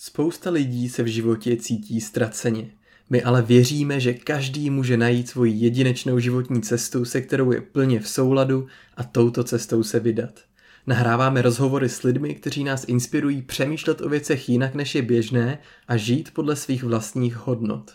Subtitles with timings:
[0.00, 2.70] Spousta lidí se v životě cítí ztraceně.
[3.10, 8.00] My ale věříme, že každý může najít svoji jedinečnou životní cestu, se kterou je plně
[8.00, 8.66] v souladu
[8.96, 10.40] a touto cestou se vydat.
[10.86, 15.58] Nahráváme rozhovory s lidmi, kteří nás inspirují přemýšlet o věcech jinak než je běžné
[15.88, 17.90] a žít podle svých vlastních hodnot.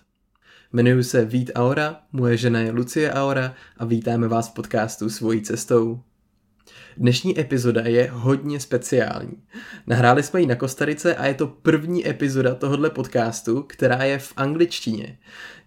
[0.73, 5.41] Jmenuji se Vít Aura, moje žena je Lucie Aura a vítáme vás v podcastu Svojí
[5.41, 6.01] cestou.
[6.97, 9.37] Dnešní epizoda je hodně speciální.
[9.87, 14.33] Nahráli jsme ji na Kostarice a je to první epizoda tohohle podcastu, která je v
[14.37, 15.17] angličtině.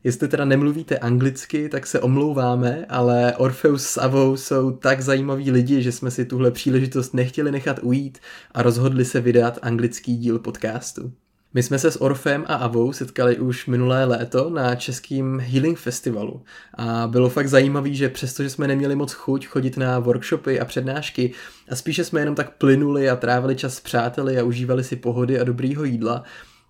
[0.05, 5.83] Jestli teda nemluvíte anglicky, tak se omlouváme, ale Orfeus s Avou jsou tak zajímaví lidi,
[5.83, 8.19] že jsme si tuhle příležitost nechtěli nechat ujít
[8.53, 11.13] a rozhodli se vydat anglický díl podcastu.
[11.55, 16.43] My jsme se s Orfem a Avou setkali už minulé léto na českým Healing Festivalu
[16.75, 21.33] a bylo fakt zajímavý, že přestože jsme neměli moc chuť chodit na workshopy a přednášky
[21.69, 25.41] a spíše jsme jenom tak plynuli a trávili čas s přáteli a užívali si pohody
[25.41, 26.23] a dobrýho jídla,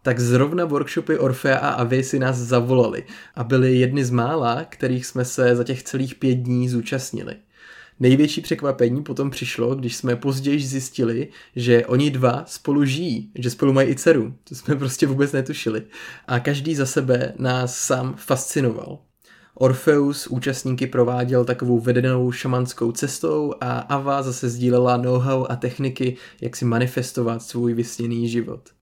[0.03, 3.05] tak zrovna workshopy Orfea a Avy si nás zavolali
[3.35, 7.37] a byli jedny z mála, kterých jsme se za těch celých pět dní zúčastnili.
[8.01, 13.73] Největší překvapení potom přišlo, když jsme později zjistili, že oni dva spolu žijí, že spolu
[13.73, 14.35] mají i dceru.
[14.45, 15.83] To jsme prostě vůbec netušili.
[16.27, 18.99] A každý za sebe nás sám fascinoval.
[19.55, 26.57] Orfeus účastníky prováděl takovou vedenou šamanskou cestou a Ava zase sdílela know-how a techniky, jak
[26.57, 28.76] si manifestovat svůj vysněný život.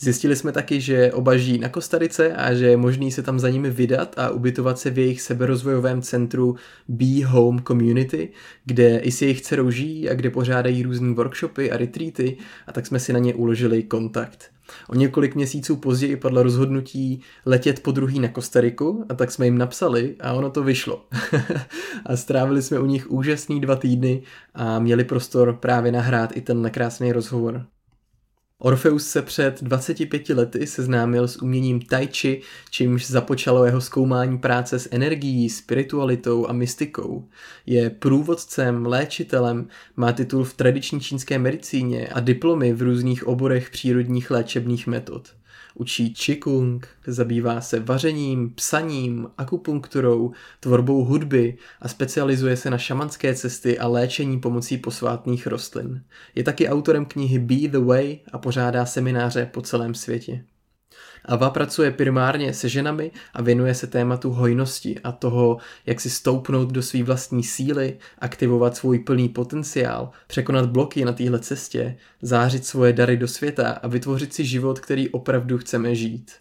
[0.00, 3.48] Zjistili jsme taky, že oba žijí na Kostarice a že je možný se tam za
[3.48, 6.56] nimi vydat a ubytovat se v jejich seberozvojovém centru
[6.88, 8.28] Be Home Community,
[8.64, 12.86] kde i s jejich dcerou žijí a kde pořádají různé workshopy a retreaty a tak
[12.86, 14.50] jsme si na ně uložili kontakt.
[14.88, 19.58] O několik měsíců později padlo rozhodnutí letět po druhý na Kostariku a tak jsme jim
[19.58, 21.04] napsali a ono to vyšlo.
[22.06, 24.22] a strávili jsme u nich úžasný dva týdny
[24.54, 27.66] a měli prostor právě nahrát i ten krásný rozhovor.
[28.60, 34.78] Orfeus se před 25 lety seznámil s uměním tai chi, čímž započalo jeho zkoumání práce
[34.78, 37.28] s energií, spiritualitou a mystikou.
[37.66, 44.30] Je průvodcem, léčitelem, má titul v tradiční čínské medicíně a diplomy v různých oborech přírodních
[44.30, 45.34] léčebných metod.
[45.80, 53.78] Učí čikung, zabývá se vařením, psaním, akupunkturou, tvorbou hudby a specializuje se na šamanské cesty
[53.78, 56.02] a léčení pomocí posvátných rostlin.
[56.34, 60.44] Je taky autorem knihy Be the Way a pořádá semináře po celém světě.
[61.28, 66.72] Ava pracuje primárně se ženami a věnuje se tématu hojnosti a toho, jak si stoupnout
[66.72, 72.92] do své vlastní síly, aktivovat svůj plný potenciál, překonat bloky na téhle cestě, zářit svoje
[72.92, 76.32] dary do světa a vytvořit si život, který opravdu chceme žít.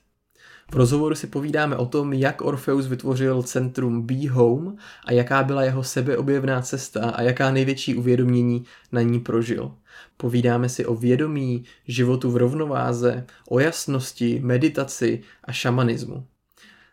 [0.72, 4.75] V rozhovoru si povídáme o tom, jak Orpheus vytvořil centrum Be Home
[5.06, 9.72] a jaká byla jeho sebeobjevná cesta a jaká největší uvědomění na ní prožil.
[10.18, 16.25] Povídáme si o vědomí, životu v rovnováze, o jasnosti, meditaci a šamanismu.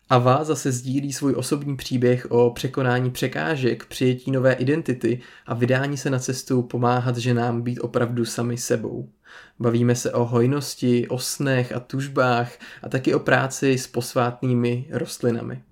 [0.09, 6.10] Ava zase sdílí svůj osobní příběh o překonání překážek, přijetí nové identity a vydání se
[6.10, 9.09] na cestu pomáhat ženám být opravdu sami sebou.
[9.59, 15.62] Bavíme se o hojnosti, o snech a tužbách a taky o práci s posvátnými rostlinami.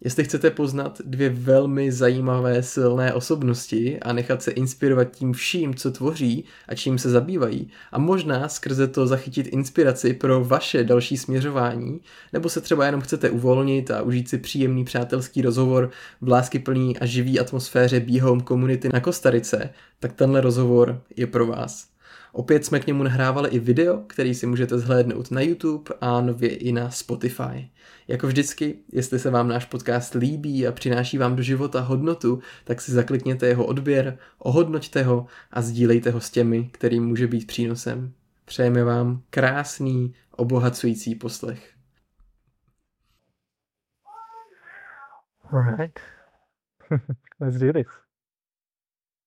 [0.00, 5.90] Jestli chcete poznat dvě velmi zajímavé silné osobnosti a nechat se inspirovat tím vším, co
[5.90, 12.00] tvoří a čím se zabývají a možná skrze to zachytit inspiraci pro vaše další směřování,
[12.32, 15.90] nebo se třeba jenom chcete uvolnit a užít si příjemný přátelský rozhovor
[16.20, 19.70] v láskyplný a živý atmosféře Be Home Community na Kostarice,
[20.00, 21.95] tak tenhle rozhovor je pro vás.
[22.36, 26.56] Opět jsme k němu nahrávali i video, který si můžete zhlédnout na YouTube a nově
[26.56, 27.70] i na Spotify.
[28.08, 32.80] Jako vždycky, jestli se vám náš podcast líbí a přináší vám do života hodnotu, tak
[32.80, 38.12] si zaklikněte jeho odběr, ohodnoťte ho a sdílejte ho s těmi, kterým může být přínosem.
[38.44, 41.74] Přejeme vám krásný, obohacující poslech.
[45.52, 46.00] Alright,
[47.40, 47.86] let's do this.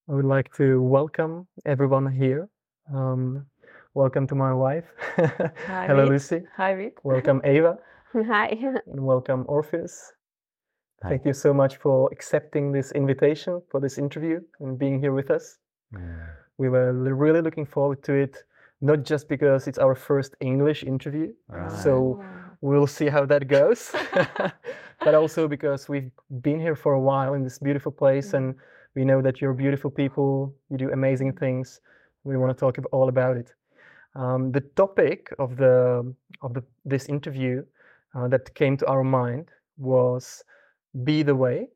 [0.08, 2.48] I would like to welcome everyone here
[2.94, 3.46] Um,
[3.94, 4.86] welcome to my wife.
[5.16, 6.10] Hi, Hello, Vic.
[6.10, 6.42] Lucy.
[6.58, 6.98] Hi, Vic.
[7.04, 7.78] Welcome, Ava.
[8.14, 8.48] Hi.
[8.88, 10.14] And welcome, Orpheus.
[11.04, 11.10] Hi.
[11.10, 15.30] Thank you so much for accepting this invitation for this interview and being here with
[15.30, 15.58] us.
[16.58, 18.44] We were really looking forward to it,
[18.82, 21.34] not just because it's our first English interview,
[21.84, 22.22] so
[22.62, 23.92] we'll see how that goes,
[25.00, 26.12] but also because we've
[26.42, 28.56] been here for a while in this beautiful place and
[28.94, 31.80] we know that you're beautiful people, you do amazing things.
[32.24, 33.54] We want to talk all about it.
[34.16, 37.64] Um, the topic of the of the this interview
[38.16, 40.44] uh, that came to our mind was
[41.04, 41.70] be the way,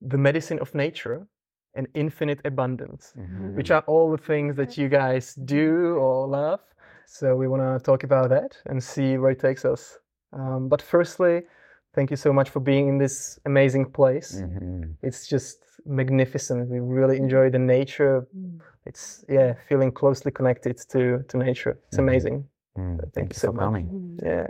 [0.00, 1.26] the medicine of nature,
[1.74, 3.12] and infinite abundance,
[3.54, 6.60] which are all the things that you guys do or love.
[7.06, 9.98] So we want to talk about that and see where it takes us.
[10.32, 11.42] Um, but firstly,
[11.94, 14.40] thank you so much for being in this amazing place.
[14.40, 14.94] Mhm.
[15.02, 16.68] It's just magnificent.
[16.68, 18.26] We really enjoy the nature.
[18.86, 21.78] It's yeah, feeling closely connected to to nature.
[21.88, 22.08] It's Mhm.
[22.08, 22.48] amazing.
[22.76, 23.64] Mm, Thank Thank you so much.
[23.64, 24.18] coming.
[24.22, 24.46] Yeah.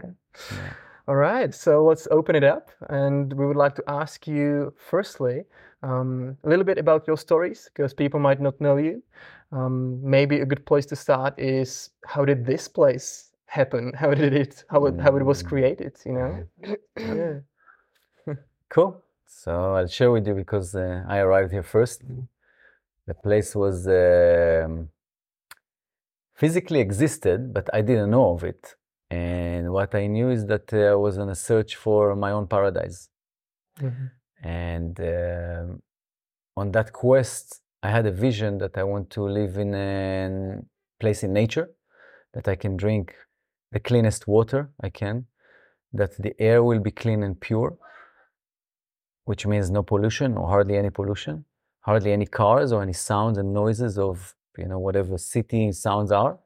[0.50, 0.72] Yeah.
[1.08, 5.44] All right, so let's open it up, and we would like to ask you firstly
[5.82, 9.02] um, a little bit about your stories, because people might not know you.
[9.50, 13.84] Um, maybe a good place to start is how did this place happen?
[14.02, 15.49] How did it how it, how it was Mm.
[15.50, 15.94] created?
[16.08, 16.31] You know?
[16.99, 17.34] Yeah.
[18.75, 18.93] Cool.
[19.44, 21.99] So I'll share with you because uh, I arrived here first.
[23.10, 24.72] The place was um,
[26.43, 28.62] physically existed, but I didn't know of it.
[29.10, 32.46] And what I knew is that uh, I was on a search for my own
[32.56, 32.98] paradise.
[33.87, 34.06] Mhm.
[34.64, 35.69] And um
[36.60, 37.46] on that quest,
[37.87, 39.90] I had a vision that I want to live in a
[41.02, 41.69] place in nature,
[42.34, 43.06] that I can drink
[43.72, 45.26] the cleanest water I can,
[45.92, 47.76] that the air will be clean and pure,
[49.24, 51.44] which means no pollution or hardly any pollution,
[51.80, 56.38] hardly any cars or any sounds and noises of you know whatever city sounds are.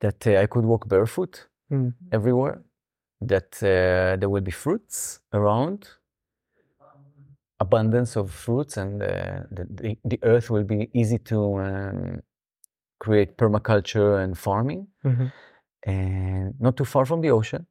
[0.00, 1.94] That uh, I could walk barefoot Mm.
[2.12, 2.62] everywhere,
[3.20, 5.88] that uh, there will be fruits around,
[7.58, 12.22] abundance of fruits, and uh, the, the, the earth will be easy to um,
[13.04, 15.26] create permaculture and farming, Mhm.
[15.96, 17.62] and not too far from the ocean.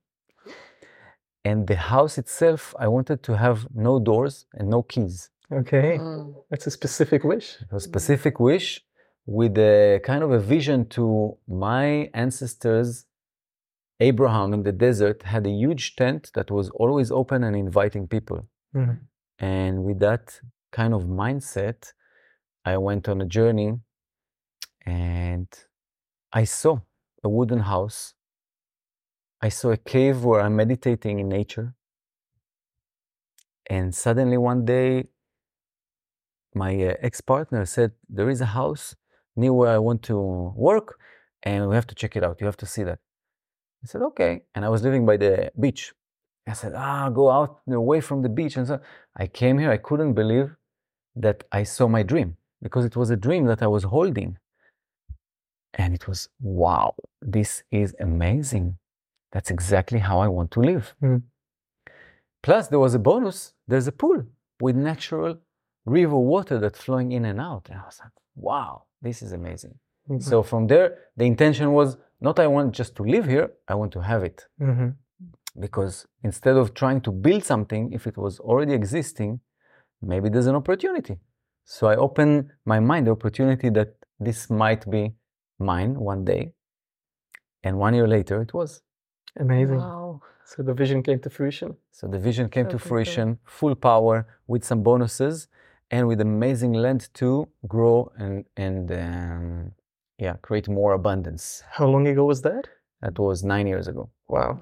[1.49, 3.57] And the house itself, I wanted to have
[3.87, 5.17] no doors and no keys.
[5.61, 5.89] Okay,
[6.49, 7.47] that's a specific wish.
[7.77, 8.67] a specific wish
[9.39, 11.05] with a kind of a vision to
[11.67, 11.85] my
[12.25, 12.87] ancestors.
[14.09, 18.39] Abraham in the desert had a huge tent that was always open and inviting people.
[18.81, 18.95] Mhm.
[19.57, 20.23] And with that
[20.79, 21.79] kind of mindset,
[22.71, 23.69] I went on a journey
[24.85, 25.47] and
[26.31, 26.79] I saw
[27.23, 28.15] a wooden house.
[29.41, 31.75] I saw a cave where I'm meditating in nature.
[33.69, 35.07] And suddenly one day,
[36.53, 38.95] my uh, ex-partner said, "There is a house
[39.35, 40.17] near where I want to
[40.55, 40.99] work,
[41.43, 42.39] and we have to check it out.
[42.39, 42.99] You have to see that."
[43.83, 45.93] I said, "Okay." And I was living by the beach.
[46.47, 48.79] I said, "Ah, go out away from the beach." And so
[49.15, 49.71] I came here.
[49.71, 50.55] I couldn't believe
[51.15, 54.37] that I saw my dream because it was a dream that I was holding,
[55.75, 56.95] and it was wow.
[57.21, 58.77] This is amazing.
[59.31, 60.95] That's exactly how I want to live.
[61.01, 61.23] Mm.
[62.41, 63.53] Plus, there was a bonus.
[63.67, 64.23] There's a pool
[64.59, 65.39] with natural
[65.85, 67.67] river water that's flowing in and out.
[67.69, 69.75] And I was like, wow, this is amazing.
[70.09, 70.21] Mhm.
[70.21, 73.91] So from there, the intention was not I want just to live here, I want
[73.93, 74.47] to have it.
[74.59, 74.95] Mhm.
[75.59, 79.39] Because instead of trying to build something, if it was already existing,
[80.01, 81.19] maybe there's an opportunity.
[81.65, 83.89] So I opened my mind, the opportunity that
[84.19, 85.15] this might be
[85.59, 86.53] mine one day.
[87.63, 88.81] And one year later, it was.
[89.39, 89.77] Amazing.
[89.77, 90.21] Wow.
[90.45, 91.75] So the vision came to fruition.
[91.91, 92.87] So the vision came So to cool.
[92.89, 95.47] fruition, full power with some bonuses
[95.89, 99.71] and with amazing land to grow and and um,
[100.17, 101.63] yeah, create more abundance.
[101.71, 102.67] How long ago was that?
[103.01, 104.09] That was nine years ago.
[104.27, 104.61] Wow,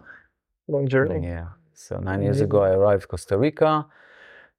[0.67, 1.27] long journey.
[1.27, 1.47] Yeah.
[1.73, 3.87] So nine years ago, I arrived Costa Rica,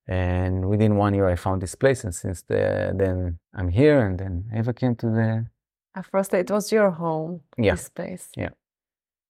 [0.06, 4.00] and within one year, I found this place, and since the, then I'm here.
[4.06, 5.46] And then Eva came to the
[5.94, 7.74] At first, it was your home, Yeah.
[7.74, 8.28] this place.
[8.36, 8.50] Yeah.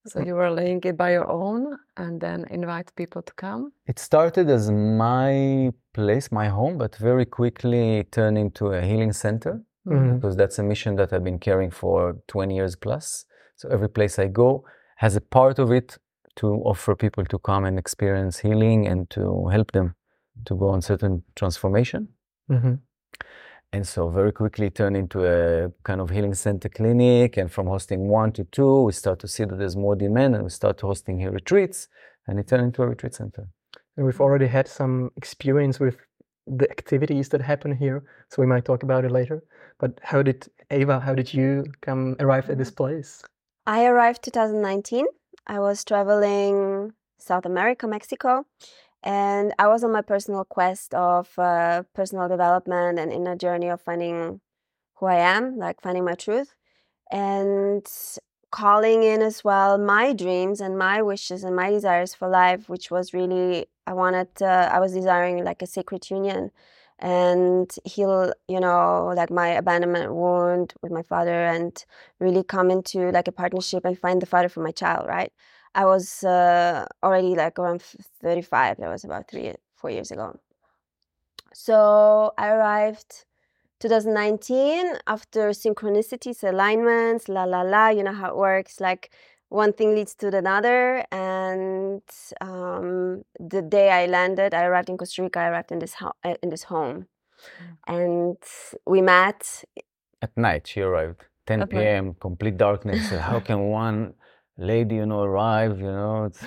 [0.07, 3.73] So you were laying it by your own and then invite people to come.
[3.87, 9.63] It started as my place, my home, but very quickly turned into a healing center.
[9.85, 10.15] Mhm.
[10.15, 13.27] because that's a mission that I've been carrying for 20 years plus.
[13.57, 14.65] So every place I go
[14.99, 15.99] has a part of it
[16.37, 19.97] to offer people to come and experience healing and to help them
[20.47, 22.09] to go on certain transformation.
[22.49, 22.79] Mhm.
[23.75, 27.39] And so very quickly it turned into a kind of healing center clinic.
[27.39, 30.45] And from hosting one to two, we start to see that there's more demand and
[30.45, 31.89] we start hosting here retreats
[32.27, 33.49] and it turned into a retreat center.
[33.97, 35.97] And we've already had some experience with
[36.47, 39.43] the activities that happen here, so we might talk about it later.
[39.79, 41.01] But how did Ava?
[41.01, 43.23] How did you come arrive at this place?
[43.67, 45.07] I arrived 2019.
[45.47, 48.45] I was traveling South America, Mexico,
[49.03, 53.69] and I was on my personal quest of uh, personal development and in a journey
[53.69, 54.41] of finding
[54.97, 56.55] who I am, like finding my truth,
[57.11, 57.87] and
[58.51, 62.91] calling in as well my dreams and my wishes and my desires for life, which
[62.91, 64.29] was really I wanted.
[64.43, 66.51] Uh, I was desiring like a sacred union
[66.99, 71.85] and heal, you know, like my abandonment wound with my father and
[72.21, 75.33] really come into like a partnership and find the father for my child, right?
[75.75, 78.79] I was uh, already like around 35.
[78.79, 80.39] That was about three, four years ago.
[81.55, 83.25] So I arrived
[83.81, 88.81] 2019, after synchronicities, alignments, la la la, you know how it works.
[88.81, 89.11] Like
[89.49, 92.03] one thing leads to another, and
[92.41, 95.41] um, the day I landed, I arrived in Costa Rica.
[95.41, 97.07] I arrived in this ho- uh, in this home,
[97.87, 98.37] and
[98.87, 99.65] we met.
[100.23, 101.27] At night, she arrived.
[101.47, 101.81] 10 At night.
[101.83, 103.11] p.m., complete darkness.
[103.11, 104.15] How can one
[104.57, 105.79] lady, you know, arrive?
[105.79, 106.43] You know, it's,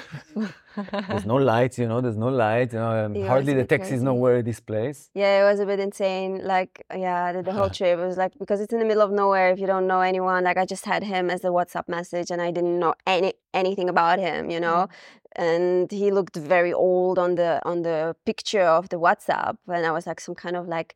[1.07, 1.77] there's no lights.
[1.77, 2.73] You know, there's no light.
[2.73, 5.09] You know, um, hardly the taxis know where this place.
[5.13, 6.41] Yeah, it was a bit insane.
[6.43, 9.49] Like, yeah, the, the whole trip was like because it's in the middle of nowhere.
[9.49, 12.41] If you don't know anyone, like I just had him as a WhatsApp message, and
[12.41, 14.87] I didn't know any anything about him, you know.
[15.37, 19.91] And he looked very old on the on the picture of the WhatsApp, and I
[19.91, 20.95] was like some kind of like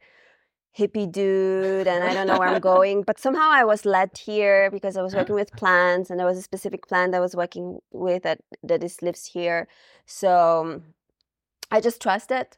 [0.78, 3.04] hippie dude, and I don't know where I'm going.
[3.04, 6.38] But somehow I was led here because I was working with plants, and there was
[6.38, 9.68] a specific plant I was working with that that is lives here.
[10.06, 10.82] So
[11.72, 12.58] I just trusted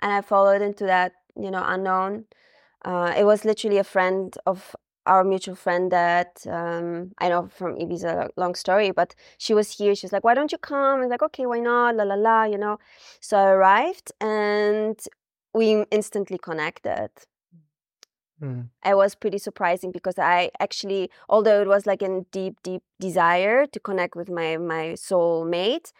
[0.00, 2.24] and I followed into that, you know, unknown.
[2.84, 7.76] Uh, it was literally a friend of our mutual friend that um, I know from
[7.76, 8.28] Ibiza.
[8.36, 9.94] Long story, but she was here.
[9.94, 12.14] She was like, "Why don't you come?" I was like, "Okay, why not?" La la
[12.14, 12.78] la, you know.
[13.20, 15.00] So I arrived, and
[15.54, 17.10] we instantly connected.
[18.42, 18.68] Mm.
[18.84, 23.66] It was pretty surprising because I actually, although it was like a deep, deep desire
[23.66, 25.92] to connect with my my soul mate,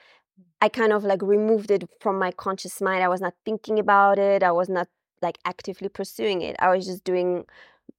[0.60, 3.02] I kind of like removed it from my conscious mind.
[3.02, 4.42] I was not thinking about it.
[4.42, 4.88] I was not
[5.22, 6.56] like actively pursuing it.
[6.60, 7.44] I was just doing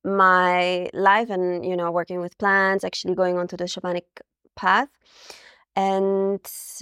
[0.03, 4.05] my life and you know working with plants, actually going onto the shamanic
[4.55, 4.89] path,
[5.75, 6.39] and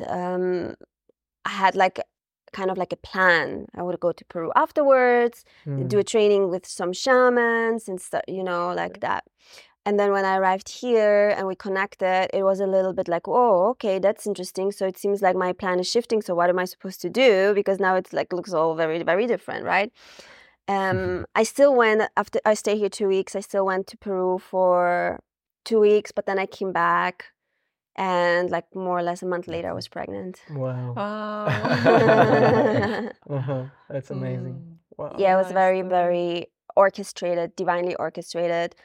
[0.08, 0.76] um,
[1.46, 2.00] I had like
[2.58, 3.48] kind of like a plan.
[3.80, 5.88] I would go to Peru afterwards, Mm.
[5.94, 9.24] do a training with some shamans and stuff, you know, like that.
[9.88, 13.26] And then when I arrived here and we connected, it was a little bit like,
[13.28, 14.68] oh, okay, that's interesting.
[14.78, 16.22] So it seems like my plan is shifting.
[16.22, 17.32] So what am I supposed to do?
[17.60, 19.90] Because now it's like looks all very, very different, right?
[20.68, 23.36] Um, I still went after I stayed here two weeks.
[23.40, 25.20] I still went to Peru for
[25.64, 27.16] two weeks, but then I came back,
[27.98, 30.42] and like more or less a month later, I was pregnant.
[30.50, 30.94] Wow.
[30.96, 31.46] Wow.
[33.30, 33.63] uh-huh.
[33.89, 34.54] That's amazing.
[34.54, 34.74] Mm.
[34.98, 35.16] Wow.
[35.18, 38.75] yeah, it was nice very, very orchestrated, divinely orchestrated.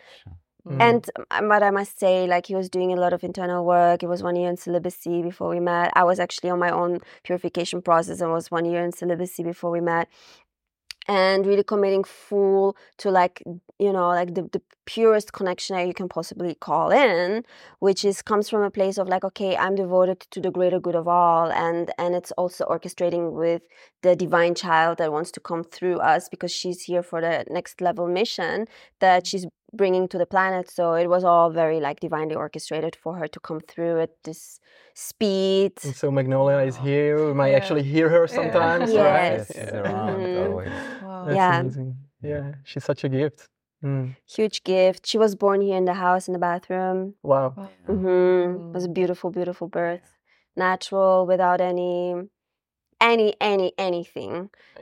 [0.67, 0.81] Mm.
[0.81, 4.03] And um, but I must say, like he was doing a lot of internal work.
[4.03, 5.93] It was one year in celibacy before we met.
[5.97, 9.71] I was actually on my own purification process and was one year in celibacy before
[9.73, 10.09] we met.
[11.09, 13.43] And really committing full to like
[13.79, 17.45] you know like the, the purest connection that you can possibly call in,
[17.81, 20.95] which is comes from a place of like okay I'm devoted to the greater good
[20.95, 23.63] of all, and and it's also orchestrating with
[24.03, 27.81] the divine child that wants to come through us because she's here for the next
[27.81, 28.67] level mission
[29.01, 30.71] that she's bringing to the planet.
[30.71, 34.61] So it was all very like divinely orchestrated for her to come through at this
[34.95, 35.73] speed.
[35.85, 37.27] And so Magnolia is here.
[37.27, 37.57] We might Yeah.
[37.57, 39.39] actually hear her sometimes, right?
[39.39, 39.53] Yes.
[39.55, 40.73] She's around always.
[41.03, 41.25] Wow.
[41.27, 41.61] That's Yeah.
[41.61, 41.97] amazing.
[42.23, 43.49] Yeah, she's such a gift.
[43.85, 44.15] Mm.
[44.37, 45.07] Huge gift.
[45.07, 47.15] She was born here in the house in the bathroom.
[47.23, 47.55] Wow.
[47.57, 47.69] Wow.
[47.87, 50.07] hmm It was a beautiful, beautiful birth.
[50.55, 52.15] Natural, without any,
[53.11, 54.33] any, any, anything.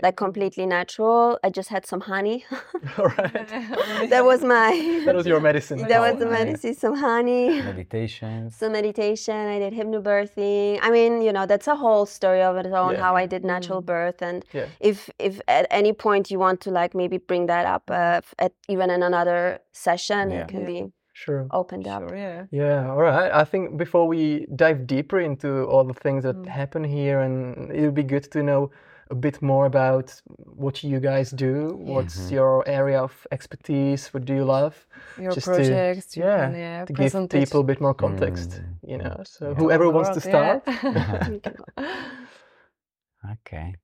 [0.04, 1.38] Like completely natural.
[1.46, 2.38] I just had some honey.
[2.98, 3.48] All right.
[4.14, 4.70] that was my.
[5.06, 5.78] That was your medicine.
[5.92, 6.74] that was the medicine.
[6.84, 7.44] Some honey.
[7.72, 9.34] meditation some meditation.
[9.56, 10.78] I did hypnobirthing.
[10.86, 12.92] I mean, you know, that's a whole story of its own.
[12.94, 13.00] Yeah.
[13.04, 13.86] How I did natural Mm.
[13.94, 14.66] birth, and Yeah.
[14.90, 14.98] if
[15.28, 18.88] if at any point you want to like maybe bring that up uh, at even
[18.96, 19.40] in another
[19.72, 20.40] session, Yeah.
[20.42, 20.66] it can Yeah.
[20.74, 20.80] be
[21.24, 21.46] Sure.
[21.50, 22.02] opened up.
[22.12, 22.46] Yeah.
[22.50, 23.30] Yeah, all right.
[23.42, 26.46] I think before we dive deeper into all the things that Mm.
[26.60, 28.70] happen here, and it would be good to know
[29.10, 30.22] a bit more about
[30.62, 31.54] what you guys do.
[31.94, 32.30] What's Mhm.
[32.36, 34.02] your area of expertise?
[34.14, 34.74] What do you love?
[35.18, 38.50] Your Just to- projects, you yeah, can, yeah, to give people a bit more context,
[38.50, 38.90] Mm.
[38.90, 39.16] you know.
[39.24, 39.54] So Yeah.
[39.60, 40.74] whoever the wants to world, yeah.
[40.78, 41.46] start.
[43.32, 43.74] Okay.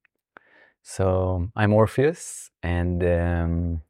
[0.83, 3.83] So I'm Orpheus, and um,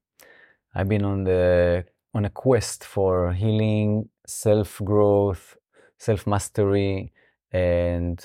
[0.75, 1.85] I've been on the
[2.17, 5.57] on a quest for healing, self growth,
[5.99, 7.13] self mastery,
[7.53, 8.25] and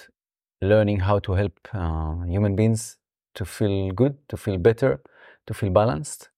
[0.61, 2.97] learning how to help uh, human beings
[3.35, 5.01] to feel good, to feel better,
[5.45, 6.29] to feel balanced,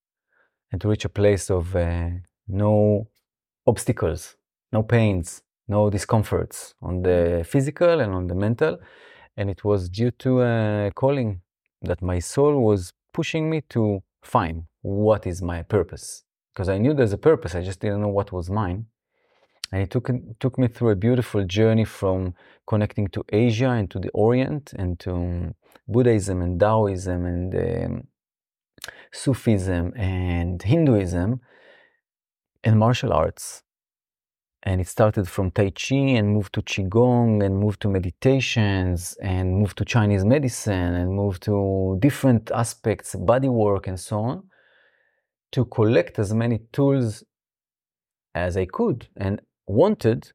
[0.71, 2.09] and to reach a place of uh,
[2.47, 3.07] no
[3.67, 4.35] obstacles,
[4.71, 8.79] no pains, no discomforts on the physical and on the mental.
[9.37, 11.41] And it was due to a calling
[11.83, 16.22] that my soul was pushing me to find what is my purpose.
[16.53, 18.85] Because I knew there's a purpose, I just didn't know what was mine.
[19.71, 22.35] And it took, took me through a beautiful journey from
[22.67, 25.55] connecting to Asia and to the Orient and to
[25.87, 28.07] Buddhism and Taoism and um,
[29.11, 31.41] Sufism and Hinduism
[32.63, 33.63] and martial arts.
[34.61, 39.57] And it started from Tai Chi and moved to Qigong and moved to meditations and
[39.57, 44.43] moved to Chinese medicine and moved to different aspects, body work and so on.
[45.53, 47.23] To collect as many tools
[48.35, 50.31] as I could and wanted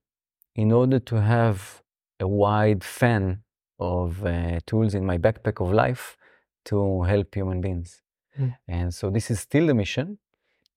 [0.55, 1.83] in order to have
[2.21, 3.43] a wide fan
[3.79, 6.17] of uh, tools in my backpack of life
[6.67, 8.03] to help human beings.
[8.39, 8.57] Mm.
[8.67, 10.19] And so this is still the mission.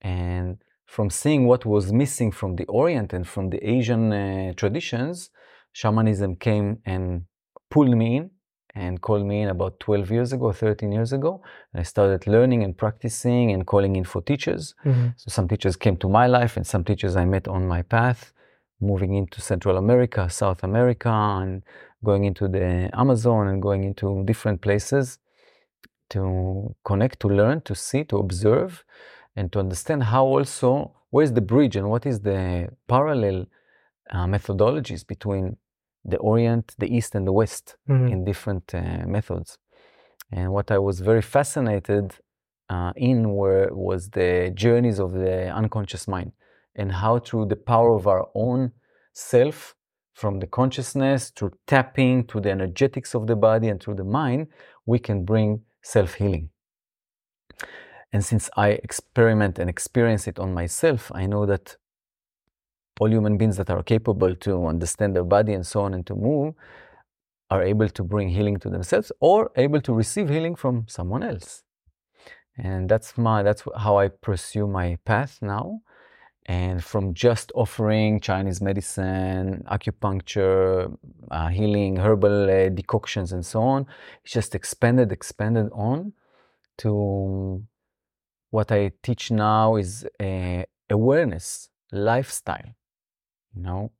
[0.02, 5.30] And from seeing what was missing from the Orient and from the Asian uh, traditions,
[5.72, 7.26] shamanism came and
[7.70, 8.32] pulled me in
[8.76, 11.42] and called me in about 12 years ago, 13 years ago.
[11.74, 14.76] And I started learning and practicing and calling in for teachers.
[14.86, 15.14] Mhm.
[15.18, 18.32] So some teachers came to my life and some teachers I met on my path,
[18.80, 21.64] moving into Central America, South America, and
[22.04, 25.20] going into the Amazon and going into different places
[26.10, 28.84] to connect, to learn, to see, to observe,
[29.36, 33.46] and to understand how also where's the bridge and what is the parallel
[34.12, 35.58] uh, methodologies between
[36.04, 38.12] the Orient, the East, and the West Mhm.
[38.12, 39.58] in different uh, methods.
[40.32, 42.16] And what I was very fascinated
[42.70, 46.32] uh, in were was the journeys of the unconscious mind
[46.74, 48.72] and how through the power of our own
[49.14, 49.76] self,
[50.14, 54.48] from the consciousness through tapping to the energetics of the body and through the mind,
[54.86, 56.50] we can bring self healing.
[58.14, 61.78] And since I experiment and experience it on myself, I know that
[63.02, 66.14] all human beings that are capable to understand their body and so on and to
[66.14, 66.54] move
[67.50, 71.64] are able to bring healing to themselves or able to receive healing from someone else.
[72.58, 75.82] And that's my that's how I pursue my path now.
[76.46, 80.96] And from just offering Chinese medicine, acupuncture,
[81.32, 83.88] uh, healing, herbal uh, decoctions, and so on,
[84.24, 86.14] it's just expanded, expanded on
[86.80, 87.64] to
[88.52, 92.76] what I teach now is uh, awareness, lifestyle,
[93.56, 93.92] know,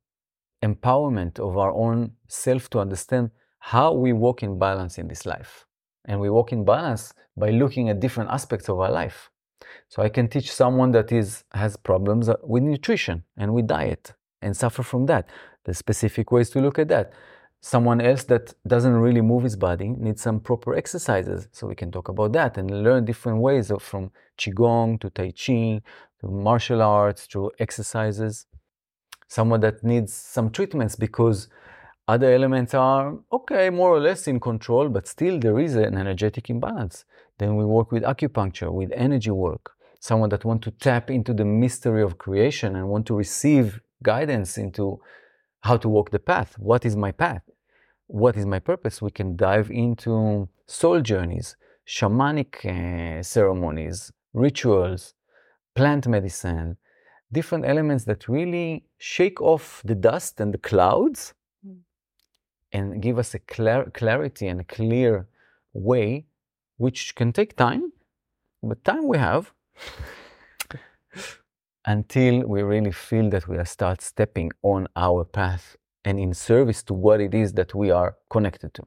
[0.62, 5.66] empowerment of our own self to understand how we walk in balance in this life.
[6.04, 9.30] And we walk in balance by looking at different aspects of our life.
[9.88, 14.12] So I can teach someone that is has problems uh, with nutrition and with diet
[14.40, 15.28] and suffer from that.
[15.64, 17.12] The specific ways to look at that.
[17.60, 21.46] Someone else that doesn't really move his body needs some proper exercises.
[21.52, 25.30] So we can talk about that and learn different ways of from qigong to tai
[25.30, 25.80] chi
[26.20, 28.46] to martial arts to exercises.
[29.38, 31.48] Someone that needs some treatments because
[32.06, 36.50] other elements are okay, more or less in control, but still there is an energetic
[36.50, 37.06] imbalance.
[37.38, 39.70] Then we work with acupuncture, with energy work.
[40.00, 44.58] Someone that want to tap into the mystery of creation and want to receive guidance
[44.58, 45.00] into
[45.62, 46.58] how to walk the path.
[46.58, 47.44] What is my path?
[48.08, 49.00] What is my purpose?
[49.00, 51.56] We can dive into soul journeys,
[51.88, 55.14] shamanic uh, ceremonies, rituals,
[55.74, 56.76] plant medicine,
[57.32, 61.34] different elements that really shake off the dust and the clouds
[62.72, 65.26] and give us a clar- clarity and a clear
[65.74, 66.26] way,
[66.78, 67.92] which can take time,
[68.62, 69.52] but time we have
[71.84, 76.82] until we really feel that we are start stepping on our path and in service
[76.84, 78.82] to what it is that we are connected to.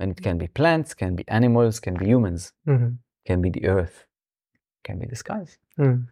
[0.00, 2.98] And it can be plants, can be animals, can be humans, Mhm.
[3.26, 4.06] can be the earth,
[4.84, 5.58] can be the skies.
[5.78, 6.08] Mm.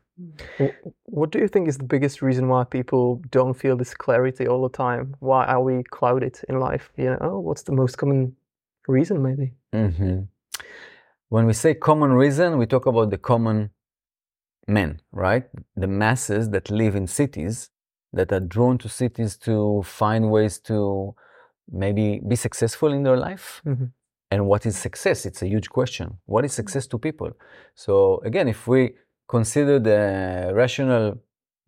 [0.59, 0.75] Wh-
[1.05, 4.63] What do you think is the biggest reason why people don't feel this clarity all
[4.63, 5.15] the time?
[5.21, 6.91] Why are we clouded in life?
[6.97, 8.37] You know, what's the most common
[8.89, 9.53] reason, maybe?
[9.73, 10.29] Mhm.
[11.29, 13.71] When we say common reason, we talk about the common
[14.69, 15.45] men, right?
[15.77, 17.71] The masses that live in cities,
[18.13, 21.15] that are drawn to cities to find ways to
[21.71, 23.61] maybe be successful in their life.
[23.65, 23.93] Mhm.
[24.31, 25.27] And what is success?
[25.27, 26.19] It's a huge question.
[26.27, 27.33] What is success to people?
[27.75, 28.95] So again, if we
[29.29, 31.19] consider the rational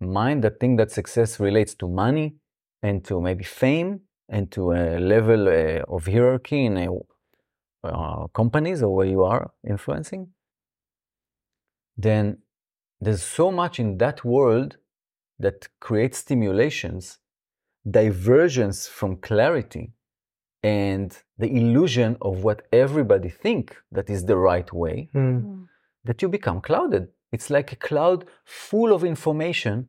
[0.00, 2.36] mind that think that success relates to money
[2.82, 6.88] and to maybe fame and to a level uh, of hierarchy in a
[7.84, 10.28] uh, companies or where you are influencing,
[11.96, 12.38] then
[13.00, 14.76] there's so much in that world
[15.38, 17.18] that creates stimulations,
[17.88, 19.92] diversions from clarity,
[20.62, 25.68] and the illusion of what everybody think that is the right way, Mm.
[26.04, 27.08] that you become clouded.
[27.32, 29.88] It's like a cloud full of information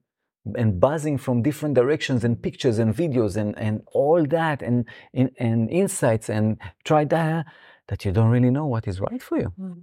[0.58, 5.32] and buzzing from different directions and pictures and videos and, and all that and, and,
[5.38, 7.46] and insights and try that
[7.88, 9.54] that you don't really know what is right for you.
[9.60, 9.82] Mm.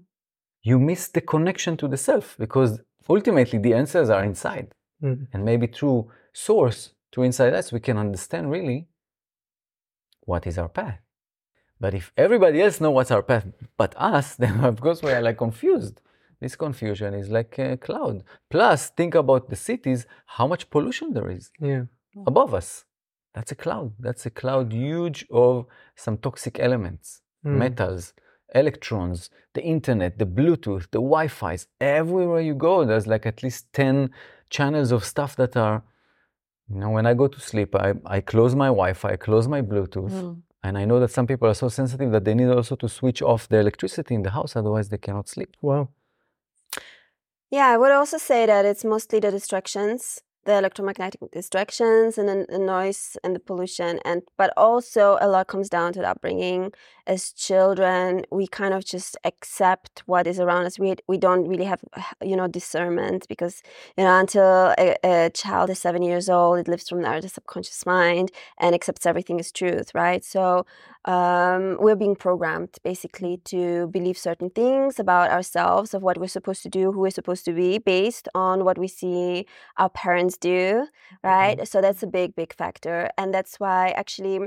[0.63, 4.73] You miss the connection to the self because ultimately the answers are inside.
[5.03, 5.27] Mm.
[5.33, 8.89] And maybe through source, through inside us, we can understand really
[10.21, 11.01] what is our path.
[11.79, 15.23] But if everybody else know what's our path but us, then of course we are
[15.23, 16.01] like confused.
[16.41, 18.23] This confusion is like a cloud.
[18.51, 21.85] Plus, think about the cities, how much pollution there is Yeah.
[22.27, 22.85] above us.
[23.35, 23.93] That's a cloud.
[23.99, 27.57] That's a cloud huge of some toxic elements, Mm.
[27.65, 28.15] metals,
[28.55, 31.67] electrons, the internet, the Bluetooth, the Wi-Fi's.
[31.81, 34.11] Everywhere you go, there's like at least 10
[34.51, 35.83] channels of stuff that are,
[36.69, 39.63] you know, when I go to sleep, I, I close my Wi-Fi, I close my
[39.63, 40.11] Bluetooth.
[40.13, 40.43] Mm.
[40.63, 43.23] And I know that some people are so sensitive that they need also to switch
[43.23, 45.51] off the electricity in the house, otherwise they cannot sleep.
[45.63, 45.89] Wow.
[47.57, 52.47] Yeah, I would also say that it's mostly the distractions, the electromagnetic distractions and then
[52.49, 56.73] the noise and the pollution and but also a lot comes down to the upbringing.
[57.07, 60.79] As children we kind of just accept what is around us.
[60.79, 61.81] We we don't really have
[62.23, 63.63] you know discernment because
[63.97, 67.29] you know until a, a child is 7 years old it lives from there the
[67.29, 70.25] subconscious mind and accepts everything as truth right?
[70.25, 70.67] So
[71.07, 76.63] um, we're being programmed basically to believe certain things about ourselves of what we're supposed
[76.65, 80.87] to do who we're supposed to be based on what we see our parents do
[81.23, 81.65] right mm-hmm.
[81.65, 84.41] so that's a big big factor and that's why actually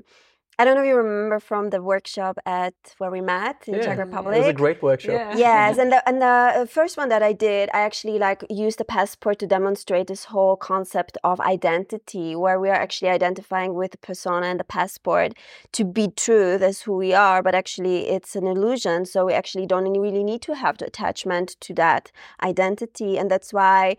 [0.59, 3.81] I don't know if you remember from the workshop at where we met in yeah.
[3.81, 4.35] Czech Republic.
[4.35, 5.13] It was a great workshop.
[5.13, 5.37] Yeah.
[5.37, 8.83] Yes, and the and the first one that I did, I actually like used the
[8.83, 13.99] passport to demonstrate this whole concept of identity, where we are actually identifying with the
[13.99, 15.31] persona and the passport
[15.71, 19.05] to be true as who we are, but actually it's an illusion.
[19.05, 22.11] So we actually don't really need to have the attachment to that
[22.43, 23.95] identity, and that's why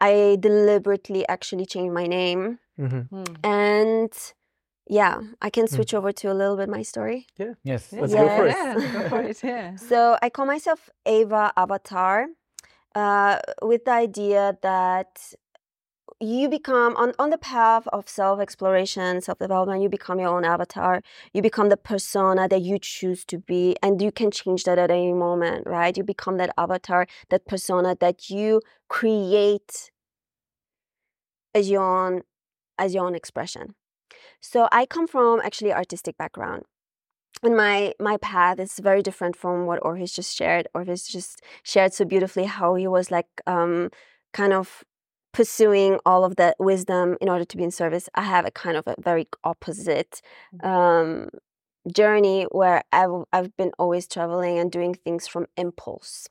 [0.00, 2.60] I deliberately actually changed my name.
[2.80, 3.14] Mm-hmm.
[3.14, 3.36] Mm.
[3.44, 4.12] And
[4.88, 5.74] yeah, I can Mm.
[5.74, 7.26] switch over to a little bit my story.
[7.36, 7.54] Yeah.
[7.62, 7.92] Yes.
[7.92, 8.22] Let's Yeah.
[8.22, 8.56] go for it.
[8.56, 9.76] Yeah, go for it, yeah.
[9.76, 12.26] So I call myself Ava Avatar
[12.94, 15.34] uh, with the idea that
[16.20, 20.44] you become on, on the path of self exploration, self development, you become your own
[20.44, 21.00] avatar.
[21.32, 24.90] You become the persona that you choose to be, and you can change that at
[24.90, 25.96] any moment, right?
[25.96, 29.90] You become that avatar, that persona that you create
[31.54, 32.22] as your own
[32.78, 33.74] as your own expression.
[34.40, 36.64] So I come from actually artistic background.
[37.42, 40.66] And my my path is very different from what Orpheus just shared.
[40.74, 43.90] Orpheus just shared so beautifully how he was like um,
[44.32, 44.82] kind of
[45.32, 48.08] pursuing all of that wisdom in order to be in service.
[48.14, 50.20] I have a kind of a very opposite
[50.62, 51.28] um,
[51.92, 56.28] journey where I've I've been always traveling and doing things from impulse.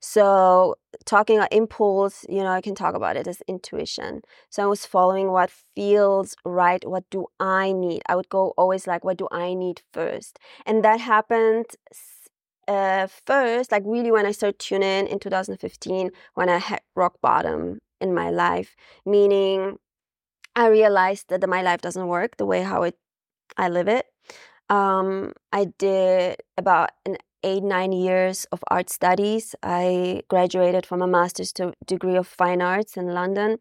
[0.00, 4.22] So, talking about impulse, you know, I can talk about it as intuition.
[4.50, 6.86] So, I was following what feels right.
[6.86, 8.02] What do I need?
[8.08, 10.38] I would go always like, what do I need first?
[10.66, 11.66] And that happened
[12.68, 17.78] uh, first, like really when I started tuning in 2015, when I hit rock bottom
[18.00, 19.78] in my life, meaning
[20.56, 22.96] I realized that my life doesn't work the way how it
[23.56, 24.06] I live it.
[24.70, 29.54] Um, I did about an eight, nine years of art studies.
[29.62, 31.52] I graduated from a master's
[31.86, 33.58] degree of fine arts in London.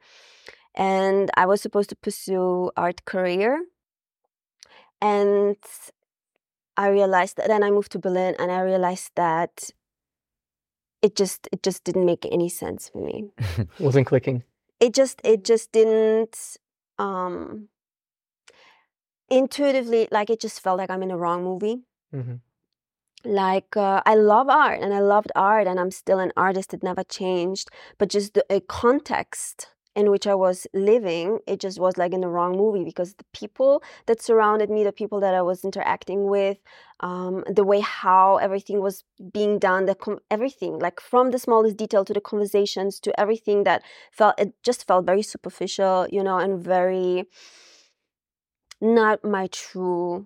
[0.73, 3.65] And I was supposed to pursue art career.
[5.01, 5.57] And
[6.77, 9.69] I realized that then I moved to Berlin and I realized that
[11.01, 13.25] it just it just didn't make any sense for me.
[13.79, 14.43] Wasn't clicking.
[14.79, 16.57] It just it just didn't
[16.97, 17.67] um
[19.29, 21.83] intuitively like it just felt like I'm in the wrong movie.
[22.15, 22.35] Mm-hmm
[23.25, 26.83] like uh, i love art and i loved art and i'm still an artist it
[26.83, 32.13] never changed but just the context in which i was living it just was like
[32.13, 35.63] in the wrong movie because the people that surrounded me the people that i was
[35.63, 36.57] interacting with
[36.99, 41.77] um, the way how everything was being done the com- everything like from the smallest
[41.77, 46.37] detail to the conversations to everything that felt it just felt very superficial you know
[46.37, 47.25] and very
[48.81, 50.25] not my true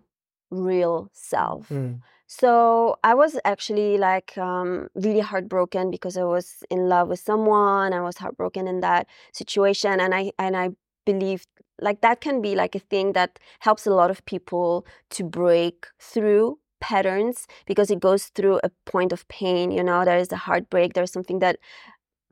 [0.50, 2.00] real self mm.
[2.28, 7.94] So I was actually like um, really heartbroken because I was in love with someone.
[7.94, 10.72] I was heartbroken in that situation, and I and I
[11.06, 11.48] believed
[11.80, 15.88] like that can be like a thing that helps a lot of people to break
[16.00, 19.72] through patterns because it goes through a point of pain.
[19.72, 20.94] You know, there is a heartbreak.
[20.94, 21.58] There's something that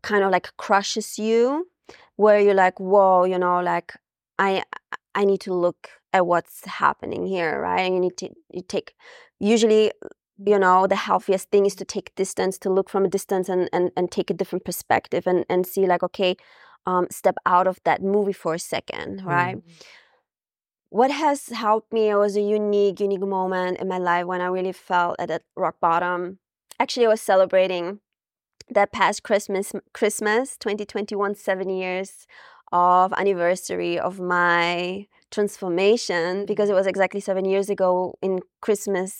[0.04, 1.68] kind of like crushes you,
[2.18, 3.94] where you're like, whoa, you know, like
[4.40, 4.64] I
[5.16, 7.82] I need to look at what's happening here, right?
[7.82, 8.96] And you need to you take
[9.38, 9.92] usually
[10.46, 13.70] you know the healthiest thing is to take distance to look from a distance and
[13.74, 16.36] and, and take a different perspective and and see like okay
[16.88, 19.84] um, step out of that movie for a second right mm.
[20.90, 24.46] what has helped me it was a unique unique moment in my life when i
[24.46, 26.38] really felt at that rock bottom
[26.80, 28.00] actually i was celebrating
[28.70, 32.28] that past christmas christmas 2021 seven years
[32.72, 39.12] of anniversary of my transformation because it was exactly seven years ago in Christmas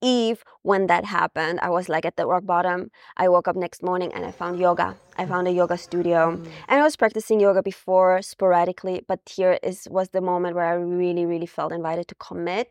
[0.00, 0.38] Eve
[0.70, 1.56] when that happened.
[1.68, 2.80] I was like at the rock bottom.
[3.22, 4.88] I woke up next morning and I found yoga.
[5.22, 6.20] I found a yoga studio
[6.68, 10.76] and I was practicing yoga before sporadically, but here is was the moment where I
[11.02, 12.68] really, really felt invited to commit.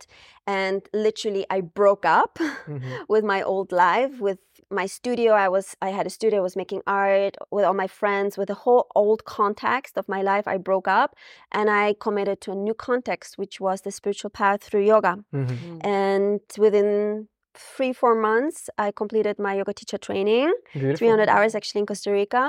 [0.58, 2.34] And literally I broke up
[2.68, 2.82] Mhm.
[3.14, 4.40] with my old life, with
[4.82, 5.30] my studio.
[5.46, 8.50] I was I had a studio, I was making art with all my friends, with
[8.54, 10.46] the whole old context of my life.
[10.54, 11.10] I broke up
[11.58, 15.14] and I committed to a new context, which was the spiritual path through yoga.
[15.42, 15.58] Mhm.
[15.98, 16.23] And
[16.58, 17.28] within
[17.76, 20.50] three, four months, I completed my yoga teacher training.
[20.74, 20.98] Beautiful.
[20.98, 22.44] 300 hours actually in Costa Rica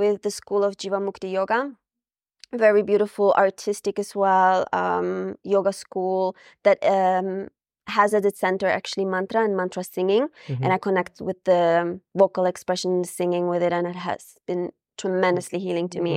[0.00, 1.60] with the School of Jivamukti Yoga.
[2.52, 7.48] Very beautiful, artistic as well, um, yoga school that um,
[7.96, 10.24] has at its center actually mantra and mantra singing.
[10.48, 10.62] Mhm.
[10.62, 14.62] And I connect with the vocal expression, singing with it, and it has been
[14.96, 16.14] tremendously healing to me.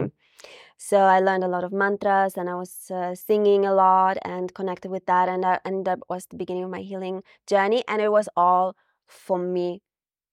[0.77, 4.53] So I learned a lot of mantras and I was uh, singing a lot and
[4.53, 5.27] connected with that.
[5.29, 7.83] And, that and that was the beginning of my healing journey.
[7.87, 8.75] And it was all
[9.07, 9.81] for me,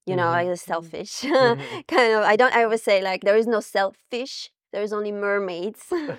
[0.05, 0.31] you know, Mhm.
[0.33, 1.57] like the selfish Mhm.
[1.87, 2.23] kind of.
[2.23, 4.51] I don't ever say like there is no selfish.
[4.75, 5.83] There is only mermaids.
[5.89, 6.15] so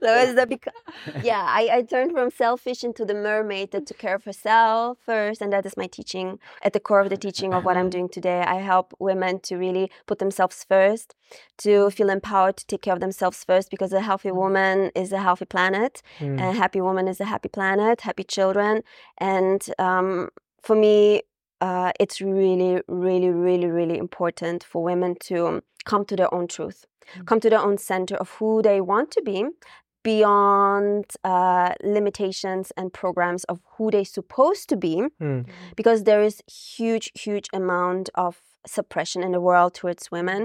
[0.00, 0.60] it's the
[1.24, 5.42] yeah, I, I turned from selfish into the mermaid that took care of herself first,
[5.42, 8.08] and that is my teaching at the core of the teaching of what I'm doing
[8.08, 8.42] today.
[8.42, 11.16] I help women to really put themselves first,
[11.64, 15.18] to feel empowered to take care of themselves first, because a healthy woman is a
[15.18, 16.38] healthy planet, Mm.
[16.40, 18.84] a happy woman is a happy planet, happy children,
[19.18, 20.28] and um,
[20.62, 21.22] for me.
[21.60, 26.78] Uh, it's really, really, really, really important for women to come to their own truth,
[27.28, 29.38] come to their own center of who they want to be,
[30.04, 35.42] beyond uh, limitations and programs of who they're supposed to be Mm.
[35.80, 36.36] because there is
[36.76, 38.32] huge huge amount of
[38.76, 40.40] suppression in the world towards women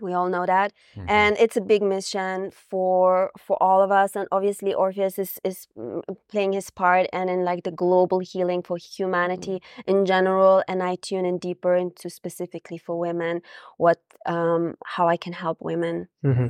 [0.00, 1.04] we all know that Mhm.
[1.08, 5.66] and it's a big mission for for all of us and obviously orpheus is is
[5.78, 9.56] mm, playing his part and in like the global healing for humanity
[9.86, 13.40] in general and i tune in deeper into specifically for women
[13.78, 16.48] what um how i can help women Mhm.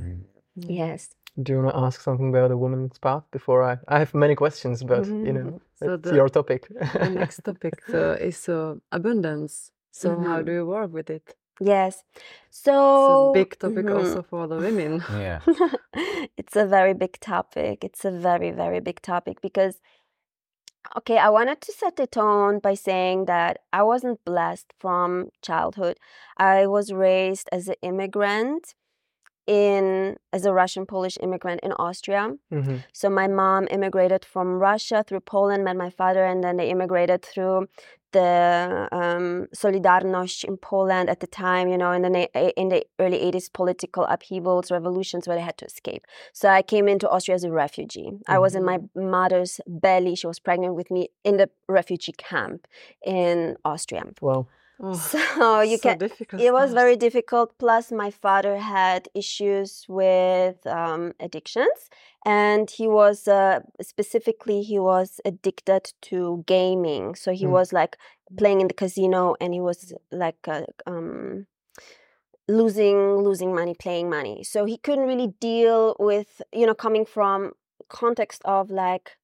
[0.59, 0.71] Mhm.
[0.83, 1.03] yes
[1.45, 3.75] Do you want to ask something about the woman's path before I?
[3.95, 6.61] I have many questions, but you know, So it's the- your topic.
[7.05, 9.71] the next topic uh, is uh, abundance.
[10.01, 11.27] So how do you work with it?
[11.61, 12.03] Yes
[12.51, 13.99] so It's a big topic mhm.
[13.99, 15.03] also for the women.
[15.11, 15.41] Yeah.
[16.37, 17.85] it's a very big topic.
[17.85, 19.81] It's a very, very big topic because,
[20.97, 25.99] okay, I wanted to set the tone by saying that I wasn't blessed from childhood.
[26.39, 28.75] I was raised as an immigrant
[29.47, 32.35] in as a Russian Polish immigrant in Austria.
[32.53, 32.83] Mhm.
[32.93, 37.23] So my mom immigrated from Russia through Poland, met my father, and then they immigrated
[37.23, 37.69] through
[38.13, 43.19] the um, Solidarność in Poland at the time, you know, in the in the early
[43.19, 46.07] 80s, political upheavals, revolutions where they had to escape.
[46.33, 48.13] So I came into Austria as a refugee.
[48.29, 50.15] I was in my mother's belly.
[50.15, 52.67] She was pregnant with me in the refugee camp
[53.05, 54.05] in Austria.
[54.21, 54.49] Well,
[54.81, 56.43] Oh, So you so can difficult.
[56.43, 57.57] it was very difficult.
[57.59, 61.89] Plus, my father had issues with um, addictions,
[62.25, 67.15] and he was uh, specifically he was addicted to gaming.
[67.15, 67.51] So he Mm.
[67.53, 67.97] was like
[68.37, 71.47] playing in the casino, and he was like uh, um,
[72.49, 74.43] losing losing money, playing money.
[74.45, 77.53] So he couldn't really deal with you know coming from
[77.89, 79.17] context of like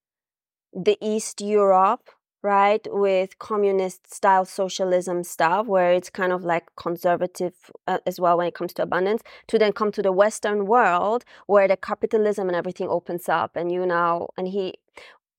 [0.72, 2.10] the East Europe,
[2.42, 7.54] right, with communist style socialism stuff, where it's kind of like conservative
[7.86, 11.24] uh, as well when it comes to abundance, to then come to the Western world
[11.46, 14.74] where the capitalism and everything opens up, and you know, and he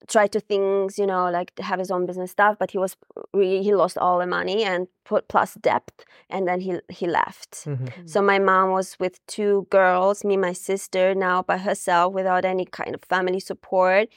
[0.08, 2.98] tried to things, you know, like have his own business stuff, but he was
[3.34, 5.92] really he lost all the money and put plus debt,
[6.30, 7.66] and then he he left.
[7.66, 7.89] mhm.
[8.06, 12.66] So my mom was with two girls, me my sister, now by herself without any
[12.66, 14.10] kind of family support,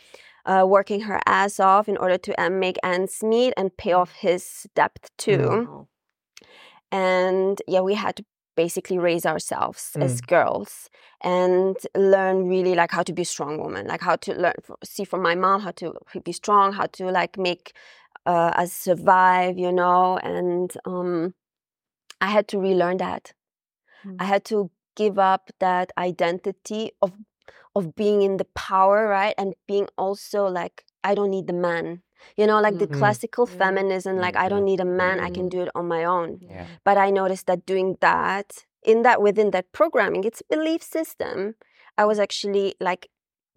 [0.46, 4.12] uh, working her ass off in order to uh, make ends meet and pay off
[4.12, 5.66] his debt too.
[5.68, 5.88] Oh.
[6.90, 8.24] And yeah, we had to
[8.56, 10.88] basically raise ourselves as girls
[11.22, 15.04] and learn really like how to be a strong woman, like how to learn see
[15.04, 15.92] from my mom how to
[16.24, 17.74] be strong, how to like make
[18.24, 20.18] uh, us survive, you know.
[20.18, 21.34] And um,
[22.20, 23.34] I had to relearn that.
[24.04, 24.16] Mm.
[24.20, 27.12] I had to give up that identity of
[27.76, 29.34] of being in the power, right?
[29.40, 30.76] And being also like
[31.08, 31.86] I don't need the man.
[32.38, 32.98] You know, like the Mhm.
[32.98, 33.58] classical Yeah.
[33.62, 34.70] feminism, like I don't Mhm.
[34.70, 35.54] need a man, I can Mhm.
[35.54, 36.30] do it on my own.
[36.40, 36.66] Yeah.
[36.86, 38.48] But I noticed that doing that,
[38.92, 41.36] in that within that programming, it's a belief system.
[42.00, 43.02] I was actually like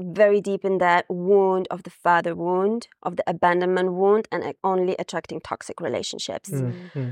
[0.01, 4.57] very deep in that wound of the father wound, of the abandonment wound, and like,
[4.63, 6.49] only attracting toxic relationships.
[6.51, 7.11] Mm, mm.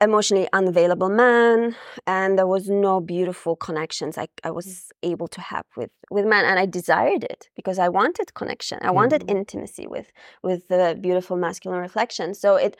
[0.00, 1.74] Emotionally unavailable man
[2.06, 6.44] and there was no beautiful connections I, I was able to have with with men
[6.44, 9.30] and I desired it because I wanted connection I wanted Mhm.
[9.30, 12.76] intimacy with with the beautiful masculine reflection so it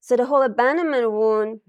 [0.00, 1.60] so the whole abandonment wound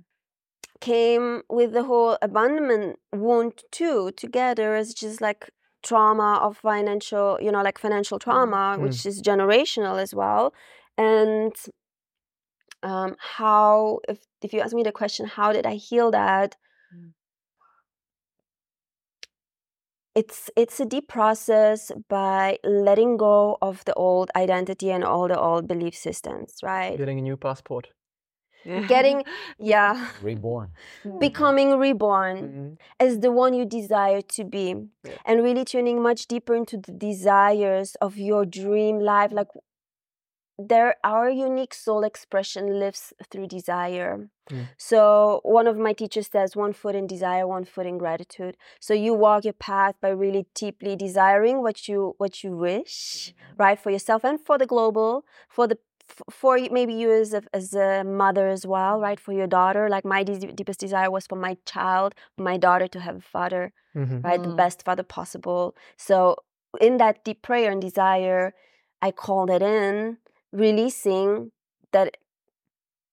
[0.82, 5.50] came with the whole abandonment wound too together as just like
[5.84, 8.82] trauma of financial you know like financial trauma Mm.
[8.84, 10.52] which is generational as well
[10.98, 11.54] and
[12.82, 16.56] um, how if if you ask me the question how did i heal that
[16.94, 17.14] Mm.
[20.16, 25.40] it's it's a deep process by letting go of the old identity and all the
[25.40, 27.88] old belief systems right Getting a new passport.
[28.88, 29.24] getting
[29.60, 30.70] yeah Reborn.
[31.20, 32.78] becoming reborn Mhm.
[33.00, 34.66] as the one you desire to be
[35.04, 35.18] Yeah.
[35.26, 39.50] and really tuning much deeper into the desires of your dream life like
[40.58, 44.68] there our unique soul expression lives through desire Mm.
[44.78, 48.94] so one of my teachers says one foot in desire one foot in gratitude so
[48.94, 53.90] you walk your path by really deeply desiring what you what you wish right for
[53.90, 55.78] yourself and for the global for the
[56.30, 60.04] for maybe you as a, as a mother as well right for your daughter like
[60.04, 64.24] my de- deepest desire was for my child my daughter to have a father Mhm.
[64.26, 64.42] right?
[64.44, 64.58] The Mm.
[64.58, 65.76] best father possible.
[65.96, 66.36] So,
[66.82, 68.54] in that deep prayer and desire,
[69.08, 70.18] I called it in,
[70.54, 71.52] releasing
[71.92, 72.18] that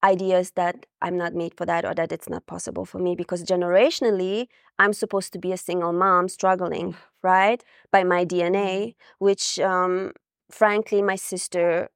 [0.02, 3.44] ideas that I'm not made for that or that it's not possible for me because
[3.44, 4.46] generationally,
[4.78, 7.62] I'm supposed to be a single mom struggling, right?
[7.90, 10.12] By my DNA, which um,
[10.50, 11.90] frankly, my sister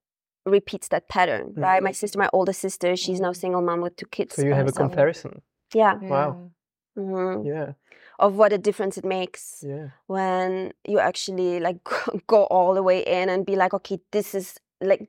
[0.45, 1.83] repeats that pattern, right?
[1.83, 4.37] My sister, my older sister, she's now single mom with two kids.
[4.37, 5.41] So you by have a comparison.
[5.73, 5.95] Yeah.
[6.03, 6.51] Wow.
[6.99, 7.73] mhm, Yeah.
[8.19, 9.89] Of what a difference it makes Yeah.
[10.07, 11.79] when you actually like
[12.27, 15.09] go all the way in and be like okay this is like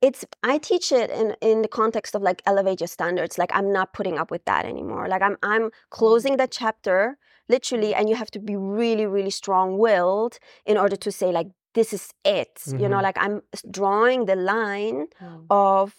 [0.00, 3.72] it's i teach it in in the context of like elevate your standards like i'm
[3.72, 7.16] not putting up with that anymore like i'm i'm closing that chapter
[7.48, 11.48] literally and you have to be really really strong willed in order to say like
[11.74, 13.02] this is it you know Mhm.
[13.08, 15.46] like i'm drawing the line Mm.
[15.50, 15.94] of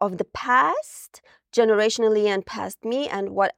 [0.00, 1.22] of the past
[1.58, 3.52] generationally and past me and what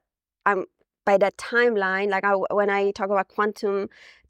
[0.45, 0.65] i'm
[1.09, 3.75] by that timeline like I, when i talk about quantum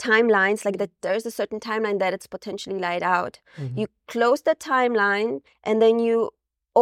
[0.08, 3.78] timelines like that there's a certain timeline that it's potentially laid out Mhm.
[3.80, 5.32] you close the timeline
[5.68, 6.18] and then you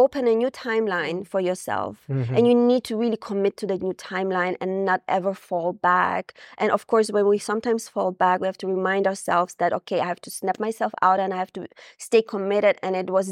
[0.04, 2.32] open a new timeline for yourself Mhm.
[2.36, 6.24] and you need to really commit to the new timeline and not ever fall back
[6.60, 9.98] and of course when we sometimes fall back we have to remind ourselves that okay
[10.04, 11.62] i have to snap myself out and i have to
[12.08, 13.28] stay committed and it was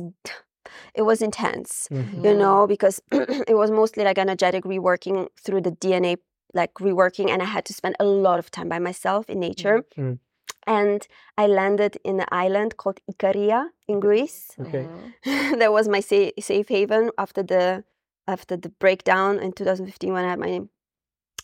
[1.00, 2.24] it was intense Mhm.
[2.26, 2.96] you know because
[3.52, 6.16] it was mostly like energetic reworking through the dna
[6.54, 9.78] like reworking and i had to spend a lot of time by myself in nature
[9.98, 10.18] Mm.
[10.66, 11.00] and
[11.42, 14.84] i landed in an island called ikaria in greece Okay.
[15.60, 17.64] That was my sa- safe haven after the
[18.34, 20.54] after the breakdown in 2015 when I had my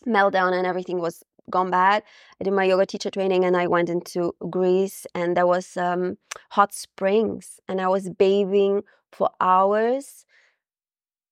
[0.07, 2.03] meltdown and everything was gone bad.
[2.41, 4.21] I did my yoga teacher training and I went into
[4.57, 6.17] Greece and there was um,
[6.57, 10.25] hot springs and I was bathing for hours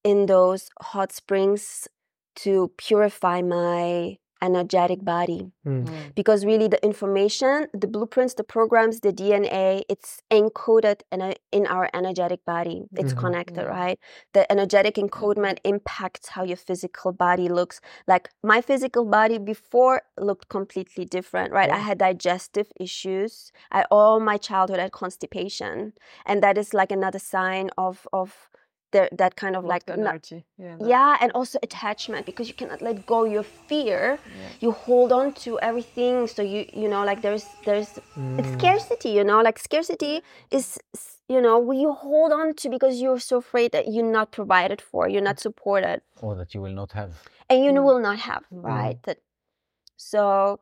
[0.04, 1.88] in those hot springs
[2.44, 5.50] to purify my energetic body.
[5.66, 6.14] Mm.
[6.14, 11.66] Because really the information the blueprints the programs the dna it's encoded in, a, in
[11.66, 12.78] our energetic body.
[13.00, 13.18] It's Mhm.
[13.24, 13.70] connected Mm.
[13.78, 13.98] right?
[14.36, 17.80] The energetic encodement impacts how your physical body looks.
[18.12, 21.70] Like my physical body before looked completely different right?
[21.78, 23.50] I had digestive issues.
[23.72, 25.76] I all my childhood had constipation.
[26.28, 28.28] And that is like another sign of of
[28.92, 30.44] that kind of like What not- energy.
[30.58, 30.76] Yeah.
[30.94, 34.48] yeah and also attachment because you cannot let go your fear yeah.
[34.60, 37.90] you hold on to everything so you you know like there's there's
[38.40, 38.58] it's Mm.
[38.58, 40.14] scarcity you know like scarcity
[40.50, 40.66] is
[41.28, 45.00] you know you hold on to because you're so afraid that you're not provided for
[45.12, 47.12] you're not supported Or that you will not have.
[47.50, 47.84] and you Mm.
[47.88, 48.64] will not have Mm.
[48.74, 49.18] right that
[49.96, 50.60] so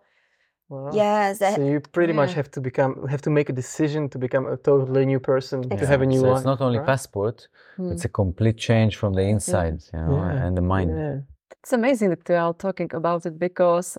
[0.69, 0.91] Wow.
[0.93, 4.19] yes that, So you pretty much have to become have to make a decision to
[4.19, 6.37] become a totally new person to have a new so life.
[6.39, 6.87] it's not only right?
[6.87, 7.49] passport,
[7.79, 7.93] Mm.
[7.93, 10.47] it's a complete change from the inside, you know, Yeah.
[10.47, 10.91] and the mind.
[10.91, 11.21] Yeah.
[11.63, 13.99] It's amazing that we are talking about it because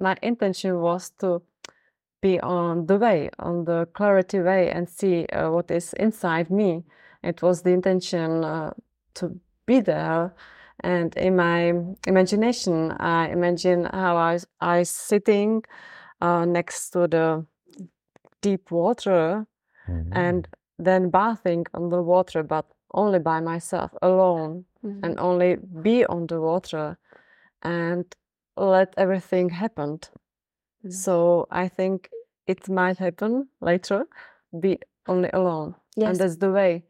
[0.00, 1.42] my intention was to
[2.20, 6.84] be on the way, on the clarity way, and see uh, what is inside me.
[7.22, 8.70] It was the intention uh,
[9.14, 10.32] to be there.
[10.82, 11.72] And in my
[12.06, 15.62] imagination, I imagine how I, I sitting
[16.20, 17.46] uh, next to the
[18.40, 19.46] deep water
[19.88, 20.08] Mhm.
[20.12, 25.00] and then bathing on the water, but only by myself, alone Mhm.
[25.04, 26.98] and only be on the water
[27.62, 28.04] and
[28.56, 29.98] let everything happen.
[30.84, 30.90] Mm.
[30.90, 32.10] So I think
[32.46, 34.06] it might happen later,
[34.60, 35.74] be only alone.
[35.96, 36.84] yes And that's the way,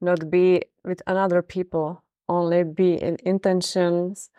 [0.00, 4.30] not be with another people only be in intentions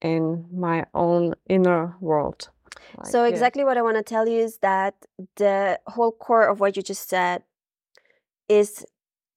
[0.00, 2.50] in my own inner world.
[2.96, 3.30] Like, so yeah.
[3.30, 4.94] exactly what I want to tell you is that
[5.36, 7.42] the whole core of what you just said
[8.48, 8.84] is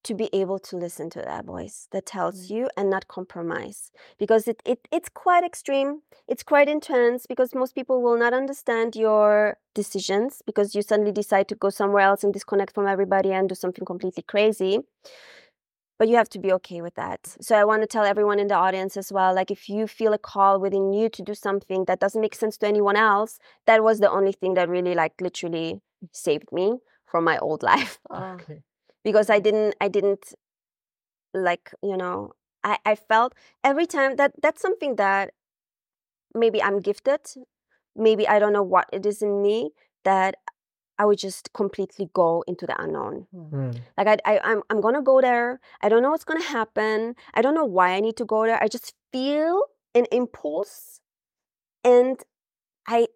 [0.04, 2.50] to be able to listen to that voice that tells Mm.
[2.50, 7.76] you and not compromise because it, it it's quite extreme it's quite intense because most
[7.76, 12.34] people will not understand your decisions because you suddenly decide to go somewhere else and
[12.34, 14.80] disconnect from everybody and do something completely crazy
[16.02, 17.20] but you have to be okay with that.
[17.42, 20.14] So i want to tell everyone in the audience as well like if you feel
[20.14, 23.38] a call within you to do something that doesn't make sense to anyone else
[23.68, 25.80] that was the only thing that really like literally
[26.12, 28.00] saved me from my old life.
[28.10, 28.64] Oh, Okay.
[29.04, 30.34] because I didn't I didn't
[31.50, 32.18] like you know
[32.64, 35.26] I I felt every time that that's something that
[36.34, 37.22] maybe I'm gifted.
[38.08, 39.58] Maybe I don't know what it is in me
[40.10, 40.34] that
[41.02, 43.26] I would just completely go into the unknown.
[43.36, 43.74] Mm.
[43.98, 45.60] like I, I I'm I'm gonna go there.
[45.82, 47.16] I don't know what's gonna happen.
[47.34, 48.60] I don't know why I need to go there.
[48.62, 49.54] I just feel
[49.96, 51.02] an impulse
[51.84, 52.18] and
[52.88, 53.08] I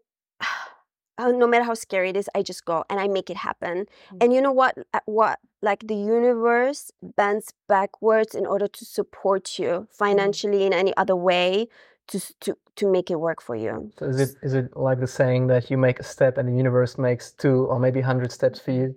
[1.19, 3.75] uh, no matter how scary it is I just go and I make it happen.
[3.85, 4.17] Mm.
[4.21, 6.81] and you know what Uh, what like the universe
[7.21, 11.67] bends backwards in order to support you financially in any other way
[12.07, 15.07] to to to make it work for you So is it is it like the
[15.07, 18.59] saying that you make a step and the universe makes two or maybe hundred steps
[18.59, 18.95] for you?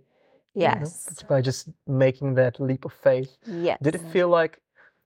[0.54, 0.74] you know?
[0.80, 3.36] yes by just making that leap of faith.
[3.46, 4.61] yes Did it feel like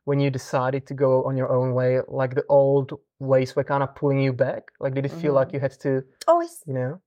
[0.04, 3.84] when you decided to go on your own way, like the old ways were kind
[3.84, 4.62] of pulling you back?
[4.80, 5.56] Like did it feel like mm-hmm.
[5.56, 7.00] you had to, always you know?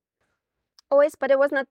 [0.91, 1.68] always but it was not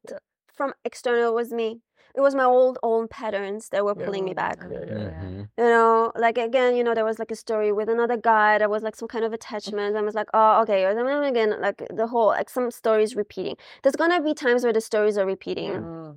[0.53, 1.81] from external it was me
[2.17, 4.05] it was my old old patterns that were Yeah.
[4.05, 5.23] pulling me back Yeah, yeah.
[5.25, 5.49] Mhm.
[5.59, 8.69] you know like again you know there was like a story with another guy there
[8.77, 11.79] was like some kind of attachment i was like oh okay and then again like
[12.01, 15.73] the whole like some stories repeating there's gonna be times where the stories are repeating
[15.75, 16.17] Mm.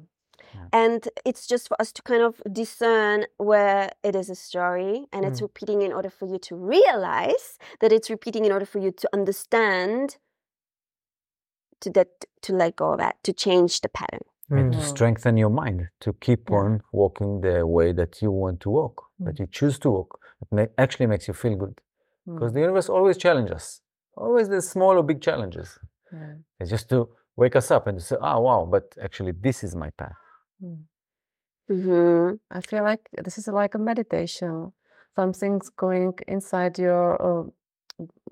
[0.81, 5.21] and it's just for us to kind of discern where it is a story and
[5.27, 5.47] it's Mm.
[5.49, 7.45] repeating in order for you to realize
[7.81, 10.17] that it's repeating in order for you to understand
[11.81, 12.09] to that
[12.45, 14.83] to let go of that to change the pattern And to Mm.
[14.83, 19.39] strengthen your mind to keep on walking the way that you want to walk, that
[19.39, 20.19] you choose to walk.
[20.41, 21.75] It ma- actually makes you feel good
[22.25, 22.53] because Mm.
[22.55, 23.81] the universe always challenges us.
[24.15, 25.77] Always the small or big challenges.
[26.59, 28.65] It's just to wake us up and to say, "Ah, wow!
[28.65, 30.15] But actually, this is my path."
[31.69, 34.71] hmm I feel like this is like a meditation.
[35.15, 37.43] Something's going inside your uh,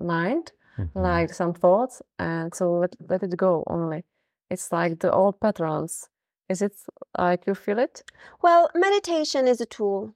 [0.00, 0.90] mind, Mhm.
[0.94, 4.04] like some thoughts, and so let, let it go only.
[4.50, 6.08] It's like the old patterns.
[6.48, 6.72] Is it
[7.18, 8.02] like you feel it?
[8.42, 10.14] well meditation is a tool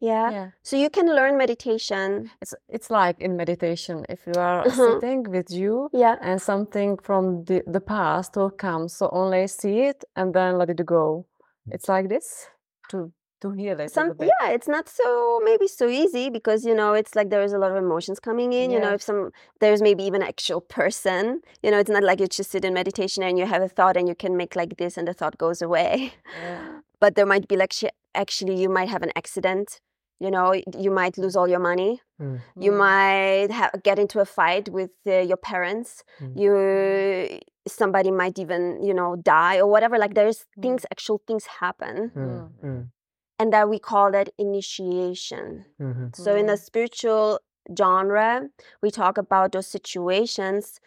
[0.00, 0.50] yeah Yeah.
[0.62, 4.04] so you can learn meditation It's it's like in meditation.
[4.08, 4.74] If you are Mhm.
[4.86, 9.88] sitting with you yeah and something from the, the past will come, so only see
[9.90, 11.26] it and then let it go.
[11.74, 12.48] It's like this
[12.90, 13.84] to to heal it.
[13.84, 17.42] a some yeah it's not so maybe so easy because you know it's like there
[17.42, 19.30] is a lot of emotions coming in you know if some
[19.60, 23.22] there's maybe even actual person you know it's not like you just sit in meditation
[23.22, 25.60] and you have a thought and you can make like this and the thought goes
[25.62, 26.12] away
[26.42, 26.80] Yeah.
[27.00, 27.72] but there might be like
[28.14, 29.80] actually you might have an accident
[30.20, 32.40] you know you might lose all your money Mm.
[32.64, 32.76] you Mm.
[32.78, 36.32] might ha- get into a fight with uh, your parents Mm.
[36.42, 40.62] you somebody might even you know die or whatever like there's Mm.
[40.62, 42.90] things actual things happen Mm.
[43.38, 43.42] Mm.
[43.44, 46.14] and that we call that initiation Mhm.
[46.16, 46.64] so in the Mm.
[46.64, 47.40] spiritual
[47.78, 48.48] genre
[48.82, 50.80] we talk about those situations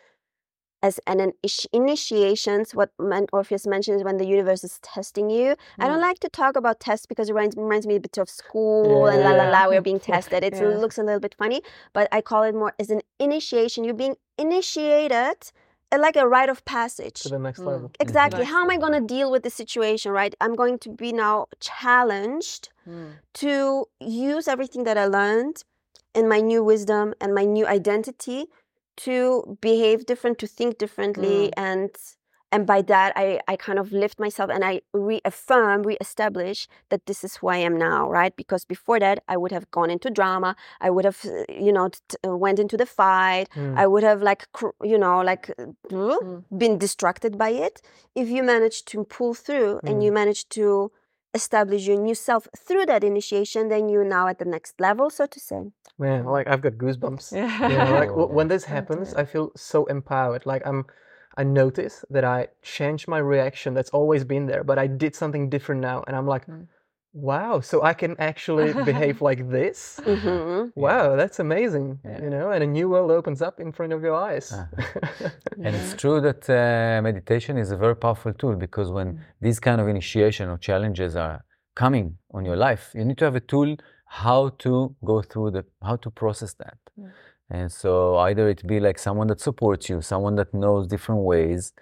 [0.83, 5.87] as an initi- initiations what Man- orpheus mentions when the universe is testing you i
[5.87, 6.09] don't Mm.
[6.09, 9.23] like to talk about tests because it reminds, reminds me a bit of school and
[9.23, 10.77] la la la we're being tested it Yeah.
[10.83, 14.17] looks a little bit funny but i call it more as an initiation you're being
[14.37, 15.51] initiated
[15.95, 17.67] like a rite of passage To the next Mm.
[17.67, 17.91] level.
[17.99, 18.51] exactly Nice.
[18.53, 21.47] how am i going to deal with the situation right i'm going to be now
[21.59, 23.13] challenged Mm.
[23.33, 25.63] to use everything that I learned
[26.15, 28.45] and my new wisdom and my new identity
[29.05, 31.89] to behave different, to think differently, and
[32.51, 37.23] and by that I I kind of lift myself and I reaffirm, reestablish that this
[37.23, 38.33] is who I am now, right?
[38.35, 41.89] Because before that I would have gone into drama, I would have uh, you know
[41.89, 43.77] t- uh, went into the fight, Mm.
[43.77, 46.43] I would have like cr- you know like uh, Mm.
[46.57, 47.81] been distracted by it.
[48.15, 50.91] If you manage to pull through and you manage to
[51.33, 55.25] establish your new self through that initiation, then you're now at the next level, so
[55.25, 55.61] to say.
[55.99, 57.25] Man, like I've got goosebumps.
[57.35, 57.69] Yeah.
[57.71, 59.13] You know, like when this happens.
[59.21, 60.45] I feel so empowered.
[60.45, 60.85] Like I'm,
[61.37, 63.73] I notice that I changed my reaction.
[63.73, 66.67] That's always been there, but I did something different now, and I'm like, Mm.
[67.13, 69.79] wow, so I can actually behave like this.
[70.05, 71.87] hmm Wow, that's amazing.
[72.03, 72.21] Yeah.
[72.23, 74.47] You know, and a new world opens up in front of your eyes.
[74.57, 74.67] Ah.
[75.65, 79.09] And it's true that uh, meditation is a very powerful tool because when
[79.41, 81.37] these kind of initiation or challenges are
[81.75, 83.75] coming on your life, you need to have a tool
[84.23, 86.77] how to go through the how to process that.
[86.95, 87.07] Yeah.
[87.49, 91.73] And so either it be like someone that supports you, someone that knows different ways,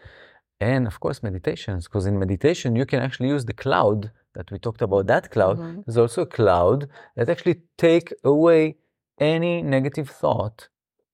[0.59, 4.59] and of course meditations, because in meditation you can actually use the cloud that we
[4.59, 5.07] talked about.
[5.07, 5.85] That cloud Mhm.
[5.85, 8.77] there's also a cloud that actually take away
[9.19, 10.69] any negative thought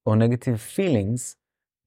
[0.06, 1.38] or negative feelings,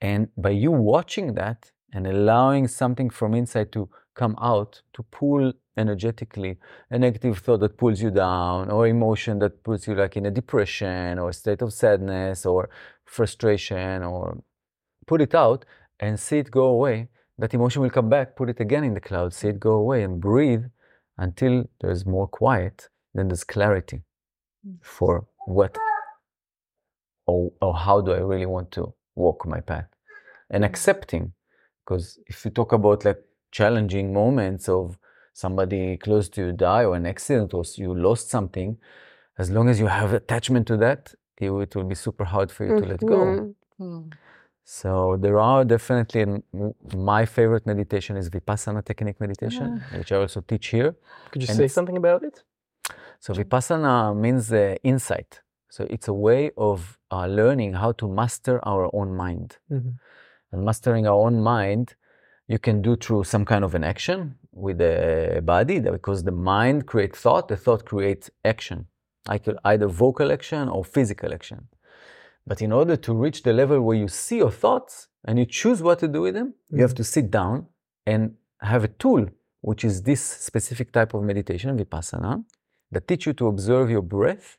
[0.00, 5.52] and by you watching that and allowing something from inside to come out to pull
[5.76, 6.58] energetically
[6.90, 10.30] a negative thought that pulls you down or emotion that puts you like in a
[10.30, 12.68] depression or a state of sadness or
[13.04, 14.42] frustration or
[15.06, 15.64] put it out
[16.00, 17.08] and see it go away.
[17.38, 20.04] That emotion will come back put it again in the cloud see it go away
[20.04, 20.64] and breathe
[21.18, 24.02] until there's more quiet then there's clarity
[24.80, 25.76] for what
[27.26, 29.88] or, or how do i really want to walk my path.
[30.50, 30.66] And mm.
[30.66, 31.32] accepting
[31.84, 34.98] because if you talk about like challenging moments of
[35.42, 38.70] somebody close to you die or an accident or you lost something
[39.42, 41.00] as long as you have attachment to that
[41.44, 43.54] it, will- it will be super hard for you to let go Mhm.
[43.80, 44.04] Mm.
[44.80, 44.90] so
[45.24, 46.34] there are definitely and
[47.12, 49.66] my favorite meditation is vipassana technique meditation
[49.98, 50.90] which i also teach here
[51.32, 52.36] Could you And say something about it?
[53.24, 55.30] so vipassana means uh, insight
[55.76, 56.78] so it's a way of
[57.14, 59.92] uh, learning how to master our own mind Mhm.
[60.52, 61.86] and mastering our own mind
[62.52, 64.18] you can do through some kind of an action
[64.54, 68.86] with the body because the mind creates thought the thought creates action.
[69.28, 71.68] Like uh, either vocal action or physical action.
[72.46, 75.82] But in order to reach the level where you see your thoughts and you choose
[75.82, 76.96] what to do with them you have mm.
[76.96, 77.66] to sit down
[78.06, 79.26] and have a tool
[79.62, 82.44] which is this specific type of meditation vipassana
[82.90, 84.58] that teach you to observe your breath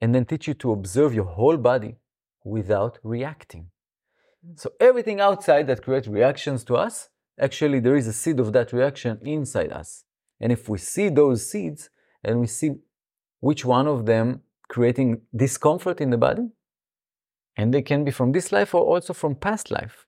[0.00, 1.96] and then teach you to observe your whole body
[2.44, 3.70] without reacting.
[4.46, 4.60] Mm.
[4.60, 7.08] So everything outside that creates reactions to us,
[7.40, 10.04] actually there is a seed of that reaction inside us.
[10.40, 11.90] And if we see those seeds
[12.22, 12.70] and we see
[13.40, 16.48] which one of them creating discomfort in the body,
[17.56, 20.06] and they can be from this life or also from past life.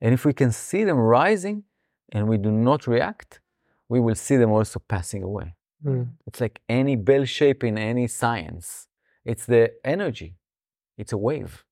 [0.00, 1.64] And if we can see them rising
[2.12, 3.40] and we do not react,
[3.88, 5.54] we will see them also passing away.
[5.84, 6.08] Mm.
[6.26, 8.88] It's like any bell shape in any science.
[9.24, 10.36] It's the energy.
[10.98, 11.64] It's a wave.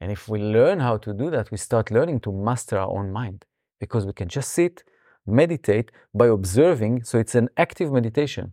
[0.00, 3.12] And if we learn how to do that, we start learning to master our own
[3.12, 3.44] mind
[3.78, 4.84] because we can just sit,
[5.26, 7.04] meditate by observing.
[7.04, 8.52] So it's an active meditation,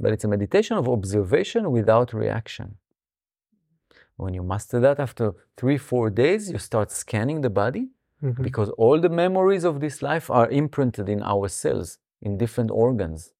[0.00, 2.76] but it's a meditation of observation without reaction.
[4.16, 7.84] When you master that after three, four days, you start scanning the body
[8.22, 8.42] Mhm.
[8.42, 13.32] because all the memories of this life are imprinted in our cells, in different organs.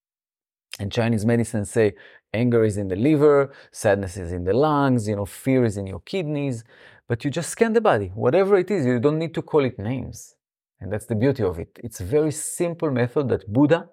[0.80, 1.95] And Chinese medicine say
[2.35, 5.87] anger is in the liver, sadness is in the lungs, you know, fear is in
[5.87, 6.64] your kidneys.
[7.09, 9.78] But you just scan the body, whatever it is, you don't need to call it
[9.78, 10.35] names.
[10.83, 11.78] And that's the beauty of it.
[11.87, 13.89] It's a very simple method that Buddha,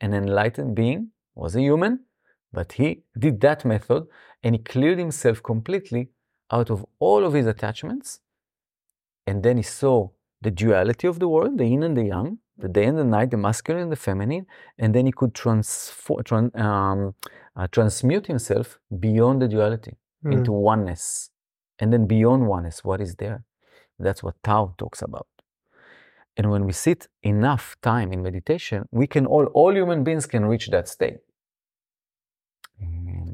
[0.00, 2.00] an enlightened being, was a human,
[2.52, 4.02] but he did that method
[4.42, 6.10] and he cleared himself completely
[6.50, 8.08] out of all of his attachments.
[9.28, 10.08] And then he saw
[10.40, 13.30] the duality of the world, the yin and the yang, the day and the night,
[13.30, 14.46] the masculine and the feminine,
[14.78, 17.14] and then he could tran- um,
[17.54, 20.32] uh, transmute himself beyond the duality Mm.
[20.34, 21.30] into oneness.
[21.80, 23.38] And then beyond oneness, what is there?
[23.98, 25.26] That's what Tao talks about.
[26.36, 30.44] And when we sit enough time in meditation, we can all, all human beings can
[30.46, 31.18] reach that state.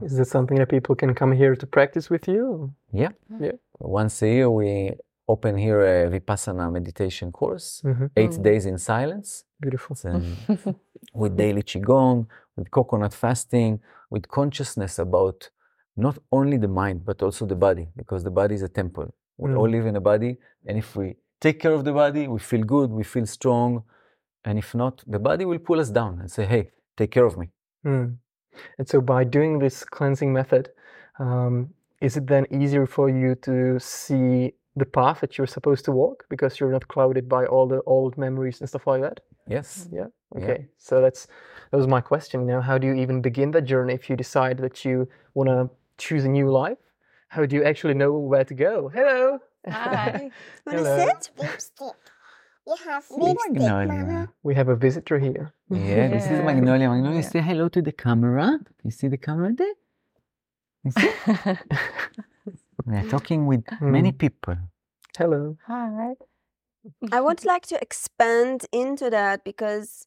[0.02, 2.72] Is this something that people can come here to practice with you?
[2.92, 3.10] yeah.
[3.40, 3.52] Yeah.
[3.78, 4.92] Once a year, we
[5.28, 8.10] open here a Vipassana meditation course, Mhm.
[8.16, 8.42] 8 Mm.
[8.42, 9.44] days in silence.
[9.60, 9.94] Beautiful.
[11.20, 12.26] with daily qigong,
[12.56, 13.80] with coconut fasting,
[14.10, 15.50] with consciousness about
[15.96, 19.08] not only the mind but also the body, because the body is a temple.
[19.36, 19.58] We Mm.
[19.58, 20.32] all live in a body,
[20.66, 23.84] and if we take care of the body, we feel good, we feel strong,
[24.44, 27.36] and if not, the body will pull us down and say, "Hey, take care of
[27.36, 27.50] me."
[27.84, 28.16] Mm.
[28.78, 30.70] And so, by doing this cleansing method,
[31.18, 35.92] um, is it then easier for you to see the path that you're supposed to
[35.92, 39.20] walk because you're not clouded by all the old memories and stuff like that?
[39.46, 39.88] Yes.
[39.90, 40.06] Yeah.
[40.36, 40.44] Yeah.
[40.44, 40.66] Okay.
[40.78, 41.26] So that's
[41.70, 42.46] that was my question.
[42.46, 45.70] Now, how do you even begin that journey if you decide that you want to
[45.96, 46.78] choose a new life?
[47.28, 48.88] How do you actually know where to go?
[48.88, 49.40] Hello.
[49.66, 50.30] Hi.
[50.66, 50.96] Wanna Hello.
[50.98, 51.30] sit?
[51.38, 51.94] Lipstick.
[52.66, 53.86] You have Oh, lipstick, Magnolia.
[54.04, 54.28] Mama.
[54.42, 55.52] We have a visitor here.
[55.70, 56.88] Yeah, this is Magnolia.
[56.88, 57.28] Magnolia, Yeah.
[57.28, 58.58] say hello to the camera.
[58.84, 59.74] You see the camera there?
[60.84, 61.10] You see?
[62.86, 64.18] We are talking with many Mm.
[64.18, 64.56] people.
[65.16, 65.56] Hello.
[65.66, 66.14] Hi.
[67.12, 70.06] I would like to expand into that because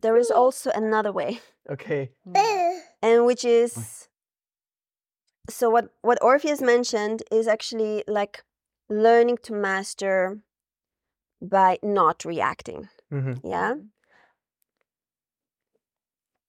[0.00, 2.10] there is also another way, Okay.
[3.02, 4.08] And which is
[5.50, 8.42] so what what Orpheus mentioned is actually like
[8.88, 10.38] learning to master
[11.40, 12.88] by not reacting.
[13.10, 13.74] hmm Yeah.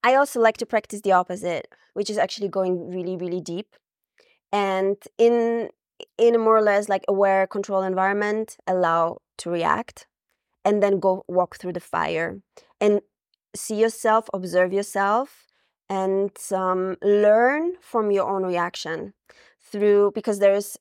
[0.03, 3.75] I also like to practice the opposite, which is actually going really, really deep.
[4.51, 5.69] And in
[6.17, 10.07] in a more or less like aware control environment, allow to react
[10.63, 12.41] and then go walk through the fire
[12.79, 13.01] and
[13.55, 15.47] see yourself, observe yourself,
[15.89, 19.13] and um, learn from your own reaction
[19.59, 20.77] through because there's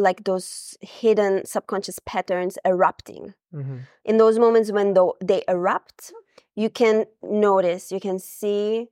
[0.00, 3.34] like those hidden subconscious patterns erupting.
[3.54, 3.78] Mm-hmm.
[4.04, 6.12] In those moments when tho- they erupt,
[6.54, 8.88] you can notice, you can see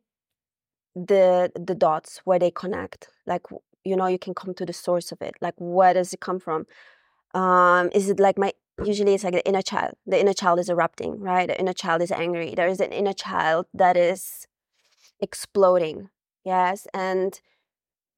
[0.94, 3.08] the the dots where they connect.
[3.26, 3.42] Like
[3.84, 5.34] you know, you can come to the source of it.
[5.40, 6.66] Like where does it come from?
[7.34, 8.52] Um, is it like my
[8.84, 9.94] usually it's like the inner child.
[10.06, 11.48] The inner child is erupting, right?
[11.48, 12.54] The inner child is angry.
[12.54, 14.46] There is an inner child that is
[15.20, 16.10] exploding.
[16.44, 17.40] Yes, and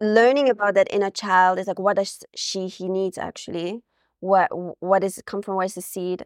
[0.00, 3.82] learning about that inner child is like what does she he needs actually
[4.20, 4.48] what
[4.80, 6.24] what does it come from where's the seed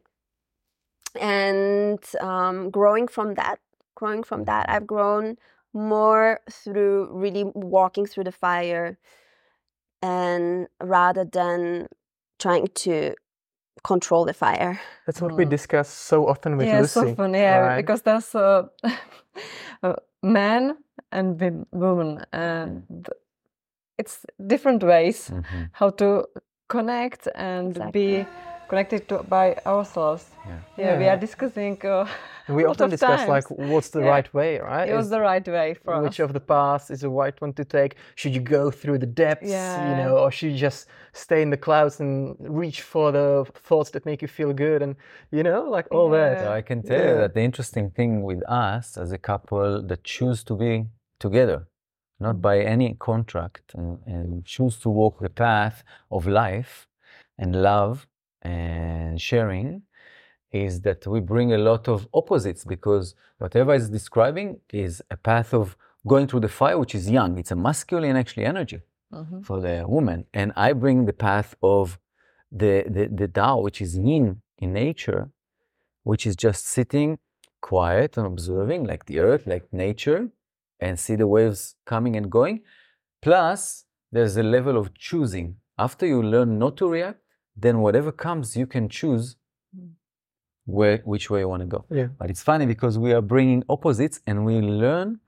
[1.21, 3.59] and um, growing from that
[3.95, 5.37] growing from that i've grown
[5.73, 8.99] more through really walking through the fire
[10.03, 11.89] and rather than
[12.39, 13.15] trying to
[13.83, 15.51] control the fire That's what we Mm.
[15.51, 16.95] discuss so often with yeah, Lucy.
[16.95, 17.35] so fun.
[17.35, 17.77] Yeah, right?
[17.77, 18.71] because there's a,
[20.23, 20.77] man
[21.13, 23.07] and wom- woman, and
[23.99, 25.69] it's different ways Mhm.
[25.73, 26.27] how to
[26.69, 27.93] connect and Exactly.
[28.23, 28.27] be
[28.69, 30.25] connected to by ourselves.
[30.47, 30.59] Yeah.
[30.79, 31.79] Yeah, we are discussing.
[31.85, 32.07] Uh,
[32.49, 34.15] And we lot often of discuss like what's the Yeah.
[34.15, 34.89] right way, right?
[34.91, 36.25] it was Is- the right way for which us.
[36.27, 37.93] of the paths is the right one to take?
[38.21, 39.51] Should you go through the depths,
[39.89, 43.91] you know, or should you just stay in the clouds and reach for the thoughts
[43.91, 44.97] that make you feel good and
[45.31, 46.59] you know, like all So that.
[46.59, 50.43] I can tell you that the interesting thing with us as a couple that choose
[50.45, 50.87] to be
[51.19, 51.59] together,
[52.29, 55.77] not by any contract, and, and choose to walk the path
[56.17, 56.75] of life
[57.41, 57.97] and love
[58.43, 59.69] and sharing,
[60.67, 63.07] is that we bring a lot of opposites because
[63.43, 64.49] whatever is describing
[64.85, 65.67] is a path of
[66.13, 67.33] going through the fire, which is yang.
[67.43, 68.81] It's a masculine actually energy
[69.21, 69.39] Mhm.
[69.49, 70.21] for the woman.
[70.41, 71.87] And I bring the path of
[72.61, 74.27] the, the, the Tao, which is yin
[74.65, 75.23] in nature,
[76.11, 77.11] which is just sitting
[77.61, 80.21] quiet and observing like the earth, like nature,
[80.81, 82.63] and see the waves coming and going.
[83.23, 85.57] Plus, there's a level of choosing.
[85.79, 87.21] After you learn not to react,
[87.57, 89.37] then whatever comes, you can choose
[90.67, 91.85] where which way you want to go.
[91.91, 92.09] Yeah.
[92.19, 95.21] But it's funny because we are bringing opposites and we learn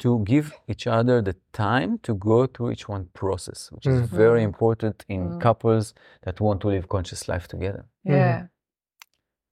[0.00, 4.42] to give each other the time to go through each one process, which is very
[4.42, 5.40] important in Mm.
[5.40, 7.84] couples that want to live conscious life together.
[8.04, 8.46] Yeah.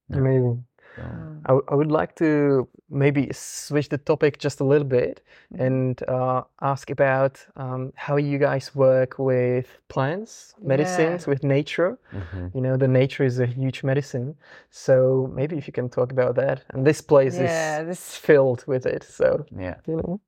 [0.09, 0.19] Yeah.
[0.19, 0.65] Amazing.
[0.97, 1.40] So, Mm.
[1.47, 5.22] I, w- I would like to maybe switch the topic just a little bit
[5.59, 11.99] and uh, ask about um, how you guys work with plants, medicines, with nature.
[12.12, 12.55] mhm.
[12.55, 14.34] You know, the nature is a huge medicine.
[14.70, 16.64] So maybe if you can talk about that.
[16.74, 19.03] And this place Yeah, is this- filled with it.
[19.05, 19.76] So, Yeah.
[19.86, 20.20] you know.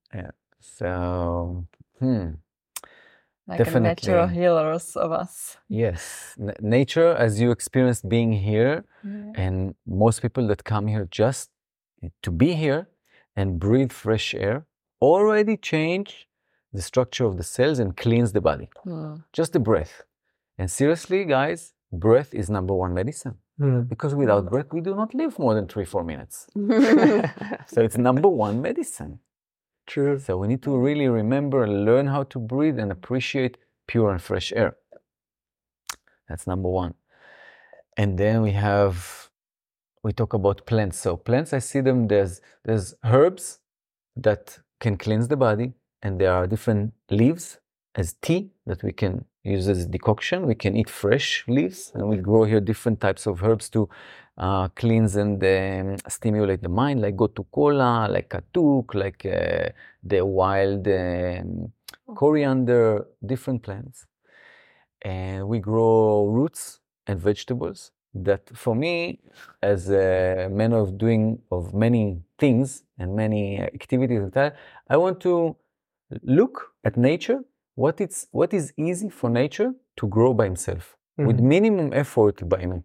[0.61, 1.67] So,
[1.99, 2.29] hmm.
[3.47, 4.35] Like a natural Definitely.
[4.43, 5.59] healers of us.
[5.69, 6.35] Yes.
[6.41, 8.85] N- nature, as you experienced being here,
[9.43, 11.51] and most people that come here just
[12.23, 12.89] to be here
[13.37, 14.65] and breathe fresh air
[15.03, 16.27] already change
[16.73, 18.69] the structure of the cells and cleanse the body.
[18.87, 19.23] Mm.
[19.33, 19.95] Just the breath.
[20.59, 23.89] And seriously, guys, breath is number one medicine Mm.
[23.89, 26.37] because without breath, we do not live more than three, four minutes.
[27.73, 29.21] So it's number one medicine.
[29.87, 30.19] True.
[30.19, 34.21] So we need to really remember and learn how to breathe and appreciate pure and
[34.21, 34.77] fresh air.
[36.29, 36.95] That's number one.
[37.97, 39.31] And then we have,
[40.03, 40.99] we talk about plants.
[40.99, 43.61] So plants, I see them, there's, there's herbs
[44.17, 47.59] that can cleanse the body and there are different leaves
[47.95, 50.47] as tea that we can use as decoction.
[50.47, 53.89] We can eat fresh leaves and we grow here different types of herbs to
[54.39, 59.69] uh, cleanse and um, stimulate the mind, like gotu kola, like katuk, like uh,
[60.03, 61.73] the wild um,
[62.15, 64.07] coriander, different plants.
[65.03, 69.21] And we grow roots and vegetables that for me,
[69.63, 74.57] as a man of doing of many things and many activities and that,
[74.89, 75.57] I want to
[76.23, 77.41] look at nature,
[77.75, 81.49] what it's what is easy for nature to grow by himself with Mhm.
[81.55, 82.83] minimum effort by me.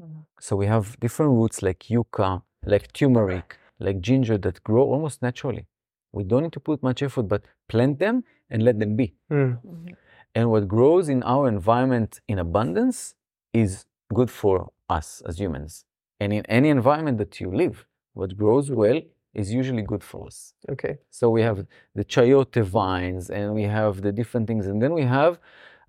[0.00, 0.26] Mhm.
[0.40, 5.66] So we have different roots like yucca, like turmeric, like ginger that grow almost naturally.
[6.12, 9.14] We don't need to put much effort, but plant them and let them be.
[9.30, 9.94] Mm.
[10.34, 13.14] And what grows in our environment in abundance
[13.52, 15.84] is good for us as humans.
[16.20, 19.00] And in any environment that you live, what grows well
[19.34, 20.54] is usually good for us.
[20.68, 20.98] Okay.
[21.10, 24.66] So we have the chayote vines and we have the different things.
[24.66, 25.38] And then we have,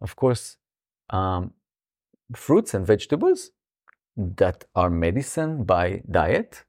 [0.02, 0.58] of course,
[1.10, 1.54] um,
[2.36, 3.52] fruits and vegetables
[4.16, 6.66] that are medicine by diet.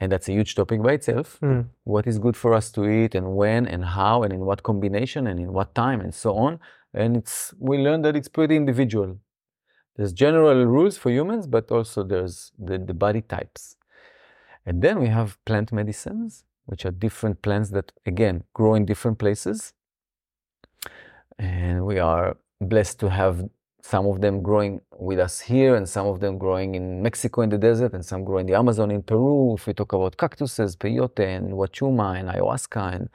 [0.00, 1.38] and that's a huge topic by itself.
[1.42, 1.66] Mm.
[1.84, 5.26] What is good for us to eat, and when, and how, and in what combination,
[5.26, 6.60] and in what time, and so on.
[6.92, 9.18] And it's we learn that it's pretty individual.
[9.96, 13.76] There's general rules for humans, but also there's the, the body types.
[14.66, 19.18] And then we have plant medicines, which are different plants that again grow in different
[19.18, 19.74] places.
[21.38, 23.44] And we are blessed to have
[23.82, 27.50] some of them growing with us here and some of them growing in Mexico in
[27.50, 29.54] the desert and some grow in the Amazon in Peru.
[29.56, 33.08] If we talk about cactuses, peyote and huachuma and ayahuasca and,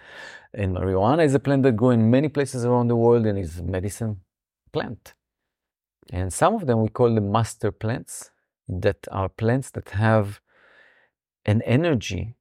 [0.53, 3.57] and marijuana is a plant that grows in many places around the world and is
[3.57, 4.21] a medicine
[4.71, 5.15] plant.
[6.11, 8.29] And some of them we call the master plants
[8.67, 10.39] that are plants that have
[11.45, 12.35] an energy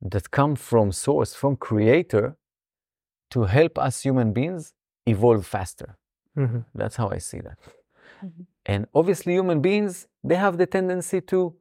[0.00, 2.36] that come from source, from creator
[3.30, 4.72] to help us human beings
[5.06, 5.96] evolve faster.
[6.36, 6.64] Mhm.
[6.74, 7.58] That's how I see that.
[8.22, 8.46] Mhm.
[8.66, 11.54] And obviously, human beings, they have the tendency to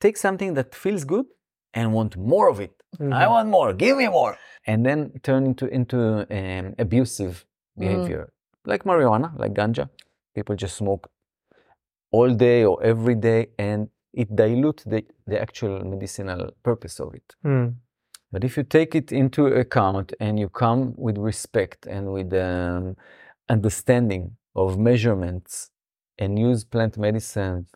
[0.00, 1.26] take something that feels good
[1.72, 2.72] and want more of it.
[3.00, 3.30] I Mhm.
[3.30, 4.36] want more, give me more.
[4.66, 5.98] And then turn into, into
[6.30, 7.44] um, abusive
[7.76, 8.32] behavior,
[8.64, 9.88] like marijuana, like ganja.
[10.34, 11.08] People just smoke
[12.12, 17.34] all day or every day, and it dilutes the, the actual medicinal purpose of it.
[17.44, 17.74] Mm.
[18.32, 22.96] But if you take it into account and you come with respect and with um,
[23.48, 25.70] understanding of measurements
[26.18, 27.66] and use plant medicine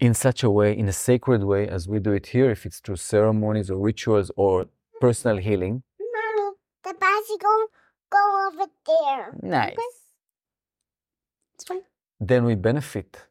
[0.00, 2.80] in such a way, in a sacred way, as we do it here, if it's
[2.80, 4.66] through ceremonies or rituals or
[5.00, 5.82] personal healing.
[5.98, 7.66] Mommy, the bicycle
[8.10, 9.34] go over there.
[9.42, 9.76] Nice.
[11.54, 11.82] It's fine.
[12.20, 13.26] Then we benefit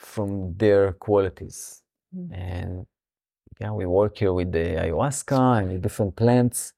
[0.00, 1.82] from their qualities.
[2.16, 2.28] Mm.
[2.32, 2.86] And
[3.60, 6.72] yeah, we work here with the ayahuasca and with different plants,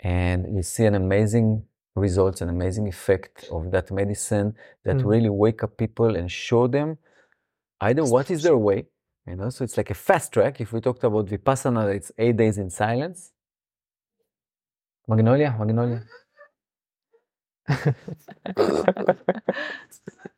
[0.00, 5.04] and we see an amazing results, an amazing effect of that medicine that Mm.
[5.04, 6.98] really wake up people and show them
[7.82, 8.86] either what is their way,
[9.26, 9.50] you know.
[9.50, 10.60] So it's like a fast track.
[10.60, 13.32] If we talked about vipassana, it's eight days in silence.
[15.06, 16.02] Magnolia, Magnolia.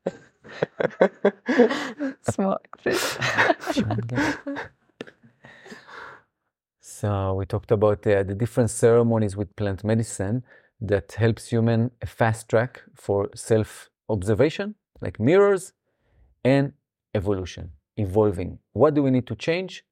[2.22, 2.66] Smart.
[6.80, 10.42] So we talked about uh, the different ceremonies with plant medicine
[10.80, 15.72] that helps human a fast track for self-observation, like mirrors,
[16.44, 16.72] and
[17.14, 18.58] evolution, evolving.
[18.72, 19.84] What do we need to change?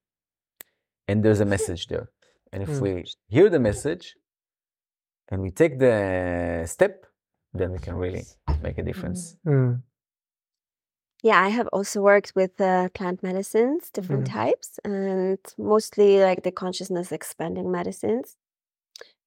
[1.06, 2.10] And there's a message there.
[2.52, 2.82] And if Mm.
[2.82, 4.16] we hear the message
[5.30, 7.06] and we take the step,
[7.52, 8.24] then we can really
[8.62, 9.36] make a difference.
[9.46, 9.82] Mm.
[11.22, 14.32] Yeah, I have also worked with uh, plant medicines, different Mhm.
[14.32, 18.36] types, and mostly like the consciousness expanding medicines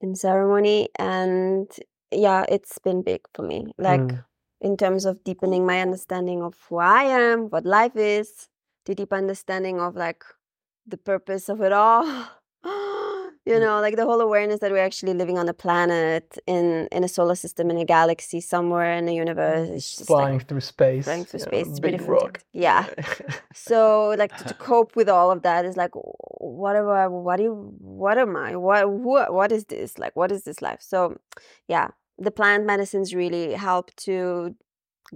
[0.01, 0.89] in ceremony.
[0.97, 1.69] And
[2.11, 3.73] yeah, it's been big for me.
[3.77, 4.25] Like Mm.
[4.61, 8.49] in terms of deepening my understanding of who I am, what life is,
[8.85, 10.23] the deep understanding of like
[10.87, 12.05] the purpose of it all.
[13.45, 13.61] you Mm.
[13.65, 17.07] know, like the whole awareness that we're actually living on a planet in in a
[17.07, 19.67] solar system in a galaxy somewhere in the universe.
[19.69, 21.05] It's just Flying like through space.
[21.05, 21.67] flying through yeah, space.
[21.67, 22.13] It's big beautiful.
[22.15, 22.33] rock.
[22.53, 22.85] Yeah.
[23.53, 27.55] So like to, to cope with all of that is like whatever what do you
[27.79, 28.55] what am I?
[28.55, 29.97] What what what is this?
[29.97, 30.81] Like what is this life?
[30.81, 31.17] So
[31.67, 31.87] yeah,
[32.17, 34.55] the plant medicines really help to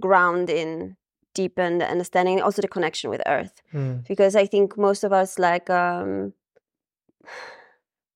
[0.00, 0.96] ground in
[1.34, 4.06] deepen the understanding also the connection with earth Mm.
[4.08, 6.32] because i think most of us like um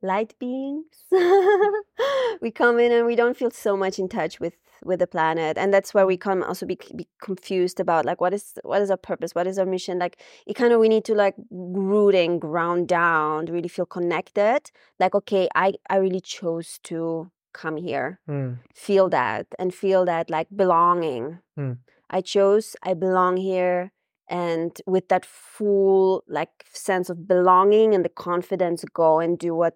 [0.03, 0.84] light beings
[2.40, 5.59] we come in and we don't feel so much in touch with with the planet
[5.59, 8.90] and that's where we come also be, be confused about like what is what is
[8.90, 12.14] our purpose what is our mission like it kind of we need to like root
[12.14, 17.76] and ground down to really feel connected like okay i i really chose to come
[17.76, 18.59] here Mm.
[18.74, 21.40] feel that and feel that like belonging.
[21.59, 21.78] Mm.
[22.09, 23.92] I chose, I belong here.
[24.31, 29.74] And with that full like sense of belonging and the confidence, go and do what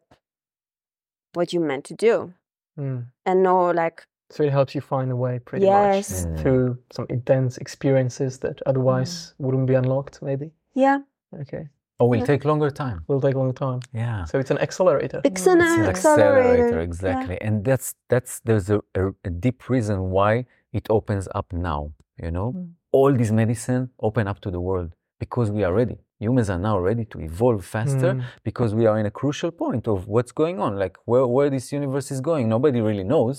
[1.34, 2.32] what you meant to do.
[2.78, 3.06] Mm.
[3.26, 7.06] And know like, So it helps you find a way pretty yes, much through some
[7.10, 10.52] intense experiences that otherwise wouldn't be unlocked, maybe.
[10.74, 10.98] yeah,
[11.40, 11.68] Okay.
[12.00, 12.26] Or will Yeah.
[12.26, 12.98] take longer time.
[13.08, 13.80] Will take longer time.
[13.92, 14.24] Yeah.
[14.24, 15.20] So it's an accelerator.
[15.24, 16.40] it's an, It's an accelerator.
[16.40, 16.82] accelerator, yeah.
[16.90, 17.36] exactly.
[17.40, 21.92] And that's that's there's a, a, a deep reason why it opens up now.
[22.22, 22.70] You know, Mm.
[22.96, 24.90] All these medicine open up to the world
[25.22, 25.96] because we are ready.
[26.26, 28.22] Humans are now ready to evolve faster Mm.
[28.48, 31.66] because we are in a crucial point of what's going on, like where where this
[31.78, 32.44] universe is going.
[32.56, 33.36] Nobody really knows,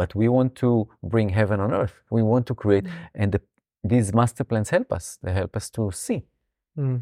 [0.00, 0.70] but we want to
[1.12, 1.96] bring heaven on earth.
[2.16, 2.86] We want to create,
[3.20, 3.40] and the,
[3.92, 5.04] these master plans help us.
[5.24, 6.20] They help us to see
[6.84, 6.98] Mm.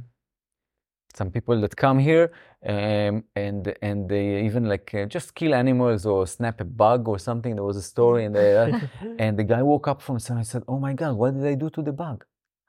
[1.17, 2.33] Some people that come here
[2.67, 7.19] um, and and they even like uh, just kill animals or snap a bug or
[7.19, 7.55] something.
[7.55, 8.81] There was a story and they, uh,
[9.19, 11.55] and the guy woke up from somewhere and said, "Oh my God, what did I
[11.55, 12.25] do to the bug?"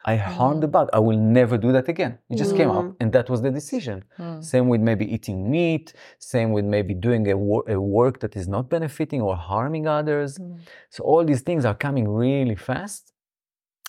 [0.07, 0.89] I harmed the bug.
[0.93, 2.19] I will never do that again.
[2.29, 4.03] It just came up, and that was the decision.
[4.19, 4.43] Mm.
[4.43, 5.93] Same with maybe eating meat.
[6.19, 10.37] Same with maybe doing a, wor- a work that is not benefiting or harming others.
[10.37, 10.59] Mm.
[10.91, 13.13] So all these things are coming really fast,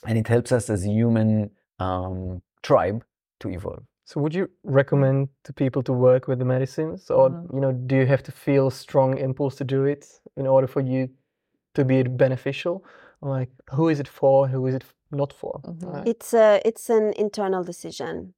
[0.06, 3.04] and it helps us as a human um, tribe
[3.40, 3.84] to evolve.
[4.06, 7.54] So would you recommend to people to work with the medicines or Mhm.
[7.54, 10.80] you know do you have to feel strong impulse to do it in order for
[10.80, 11.08] you
[11.74, 12.84] to be beneficial?
[13.20, 14.46] Like who is it for?
[14.48, 15.60] Who is it not for?
[15.64, 15.92] Mhm.
[15.92, 16.08] right?
[16.08, 18.34] It's a it's an internal decision.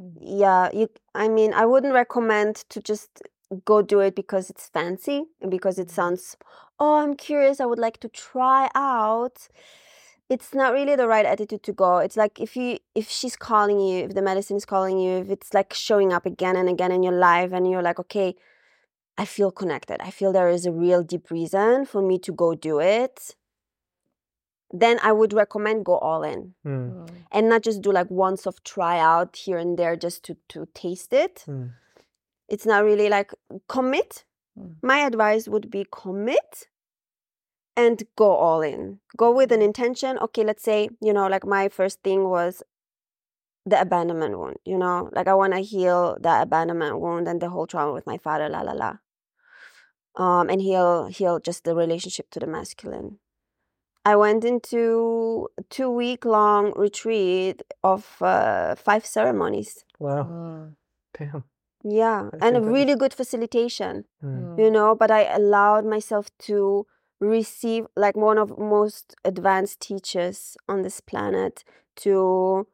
[0.00, 0.12] Mm.
[0.40, 3.10] Yeah, you I mean, I wouldn't recommend to just
[3.64, 6.36] go do it because it's fancy and because it sounds,
[6.78, 9.48] "Oh, I'm curious, I would like to try out."
[10.34, 11.90] It's not really the right attitude to go.
[12.06, 12.68] It's like if you
[13.00, 16.24] if she's calling you, if the medicine is calling you, if it's like showing up
[16.32, 18.28] again and again in your life and you're like, "Okay,
[19.22, 19.98] I feel connected.
[20.08, 23.36] I feel there is a real deep reason for me to go do it."
[24.84, 27.08] Then I would recommend go all in Mm, Mm.
[27.30, 31.12] and not just do like one soft tryout here and there just to to taste
[31.24, 31.44] it.
[31.46, 31.68] mm,
[32.48, 33.30] It's not really like
[33.68, 34.24] commit.
[34.58, 34.76] Mm.
[34.82, 36.68] My advice would be commit
[37.76, 39.00] and go all in.
[39.16, 40.18] Go with an intention.
[40.18, 42.62] Okay, let's say, you know, like my first thing was
[43.64, 47.48] the abandonment wound, you know, like I want to heal the abandonment wound and the
[47.50, 48.96] whole trauma with my father, la la la.
[50.14, 53.18] Um, and heal heal just the relationship to the masculine.
[54.04, 59.84] I went into two week long retreat of uh, five ceremonies.
[59.98, 60.24] Wow.
[60.24, 60.74] Mm.
[61.16, 61.44] Damn.
[61.84, 64.94] Yeah, That's and a really good facilitation, Mm, you know.
[64.94, 66.86] But I allowed myself to
[67.22, 71.64] receive, like one of most advanced teachers on this planet,
[71.96, 72.66] to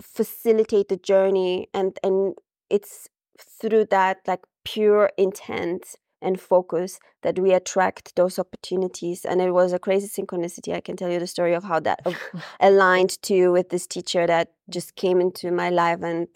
[0.00, 2.34] facilitate the journey, and and
[2.68, 3.08] it's
[3.38, 9.24] through that like pure intent and focus that we attract those opportunities.
[9.24, 10.74] And it was a crazy synchronicity.
[10.74, 12.00] I can tell you the story of how that
[12.60, 16.26] aligned to with this teacher that just came into my life and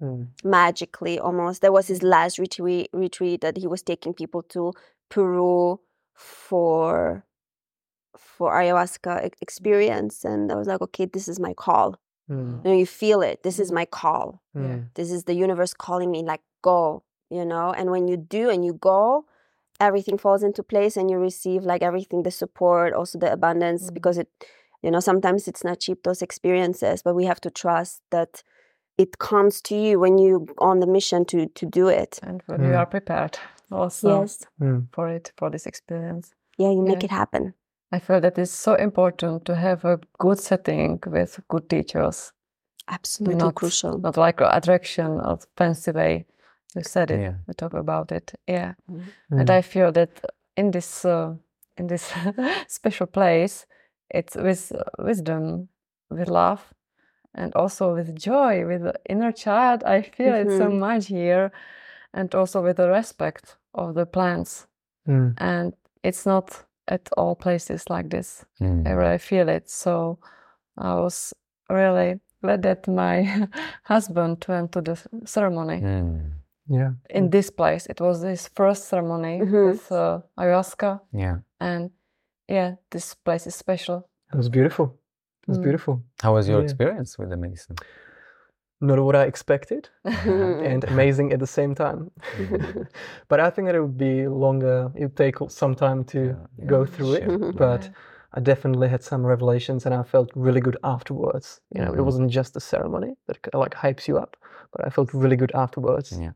[0.00, 1.62] mm, magically almost.
[1.62, 4.72] That was his last retreat retreat that he was taking people to
[5.08, 5.80] Peru
[6.16, 7.24] for
[8.16, 11.96] for ayahuasca experience and I was like, okay, this is my call.
[12.30, 13.42] mm, You know, you feel it.
[13.42, 14.42] This is my call.
[14.56, 14.86] mm.
[14.94, 17.72] This is the universe calling me like go, you know?
[17.72, 19.26] And when you do and you go,
[19.78, 23.94] everything falls into place and you receive like everything the support, also the abundance Mm.
[23.94, 24.28] because it
[24.82, 28.42] you know, sometimes it's not cheap those experiences, but we have to trust that
[28.98, 32.18] it comes to you when you on the mission to to do it.
[32.22, 32.78] And when you Mm.
[32.78, 33.38] are prepared
[33.70, 34.38] also Yes.
[34.60, 34.86] Mm.
[34.92, 36.34] for it, for this experience.
[36.58, 37.06] Yeah, you make Yeah.
[37.06, 37.54] it happen.
[37.92, 42.32] I feel that it's so important to have a good setting with good teachers,
[42.88, 43.98] Absolutely not crucial.
[43.98, 46.26] not like a attraction of fancy way.
[46.74, 47.20] You said it.
[47.20, 47.34] Yeah.
[47.46, 48.34] We talk about it.
[48.46, 49.12] Yeah, Mm.
[49.30, 50.10] and I feel that
[50.56, 51.34] in this uh,
[51.78, 52.12] in this
[52.68, 53.66] special place,
[54.10, 55.68] it's with wisdom,
[56.10, 56.74] with love,
[57.34, 59.82] and also with joy, with the inner child.
[59.84, 61.50] I feel it so much here,
[62.16, 64.66] and also with the respect of the plants.
[65.08, 65.34] Mm.
[65.38, 68.44] And it's not at all places like this.
[68.60, 68.86] Mm.
[68.86, 69.68] I really feel it.
[69.70, 70.18] So
[70.78, 71.34] I was
[71.70, 73.48] really glad that my
[73.84, 76.32] husband went to the ceremony Mm.
[76.68, 76.92] Yeah.
[77.10, 77.86] in this place.
[77.90, 79.66] It was his first ceremony Mhm.
[79.66, 81.38] with uh, ayahuasca, Yeah.
[81.60, 81.90] and
[82.48, 84.08] yeah, this place is special.
[84.32, 84.84] It was beautiful.
[85.42, 85.62] It was Mm.
[85.62, 86.02] beautiful.
[86.22, 86.64] How was your Yeah.
[86.64, 87.76] experience with the medicine?
[88.80, 92.10] Not what I expected and amazing at the same time.
[93.28, 94.90] but I think that it would be longer.
[94.94, 97.24] It would take some time to Yeah, yeah, go through it.
[97.24, 97.52] sure.
[97.52, 97.90] But Yeah.
[98.38, 101.60] I definitely had some revelations, and I felt really good afterwards.
[101.74, 102.04] You know, it Mhm.
[102.04, 104.36] wasn't just a ceremony that like hypes you up,
[104.72, 106.12] but I felt really good afterwards.
[106.12, 106.32] Yeah.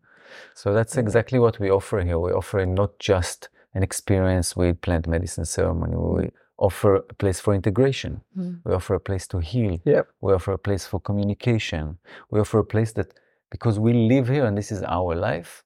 [0.55, 1.03] So that's Yeah.
[1.03, 2.19] exactly what we offer here.
[2.19, 5.97] We're offering not just an experience with plant medicine ceremony.
[5.97, 6.31] We
[6.61, 8.21] offer a place for integration.
[8.37, 8.61] Mm.
[8.65, 9.79] We offer a place to heal.
[9.85, 10.07] Yep.
[10.21, 11.99] We offer a place for communication.
[12.31, 13.09] We offer a place that
[13.51, 15.65] because we live here and this is our life,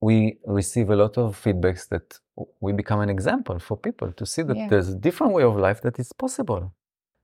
[0.00, 2.18] we receive a lot of feedbacks that
[2.60, 4.68] we become an example for people to see that Yeah.
[4.70, 6.62] there's a different way of life that is possible.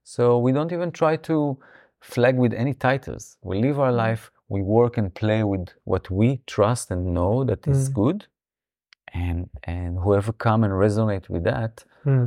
[0.02, 1.56] So we don't even try to
[2.00, 3.38] flag with any titles.
[3.42, 7.66] We live our life, we work and play with what we trust and know that
[7.74, 7.94] is Mm.
[8.02, 8.26] good.
[9.24, 12.26] And and whoever come and resonate with that Hmm.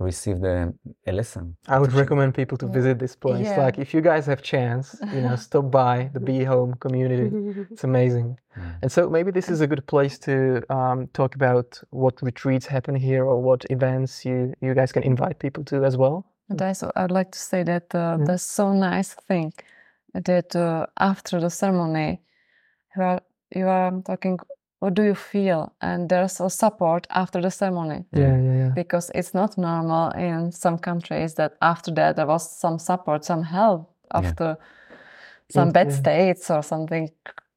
[0.00, 0.74] receive the
[1.06, 1.56] a lesson.
[1.68, 2.72] I would recommend people to Yeah.
[2.72, 3.46] visit this place.
[3.48, 3.64] Yeah.
[3.64, 7.30] Like, if you guys have chance, you know, stop by the Be Home community.
[7.72, 8.28] It's amazing.
[8.56, 8.82] Mm.
[8.82, 10.34] And so maybe this is a good place to
[10.76, 15.38] um, talk about what retreats happen here or what events you, you guys can invite
[15.38, 16.24] people to as well.
[16.48, 18.24] And also, I'd like to say that uh, Yeah.
[18.26, 19.52] that's so nice thing
[20.28, 22.20] that uh, after the ceremony,
[22.96, 23.20] you are
[23.56, 24.38] you are talking
[24.82, 25.72] what do you feel?
[25.80, 28.70] And there's a support after the ceremony Yeah, yeah, yeah.
[28.74, 33.44] because it's not normal in some countries that after that there was some support, some
[33.44, 34.56] help after
[35.48, 35.96] some Mm, bad yeah.
[35.96, 37.10] states or something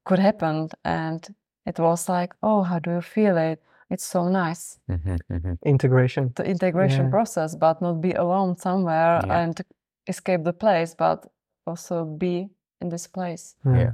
[0.04, 0.68] could happen.
[0.84, 1.26] And
[1.66, 3.60] it was like, oh, how do you feel it?
[3.90, 4.78] It's so nice.
[4.88, 5.58] Mhm, mhm.
[5.64, 6.32] Integration.
[6.36, 7.10] The integration Yeah.
[7.10, 9.40] process, but not be alone somewhere Yeah.
[9.42, 9.60] and
[10.06, 11.26] escape the place, but
[11.66, 12.48] also be
[12.80, 13.56] in this place.
[13.64, 13.92] Yeah.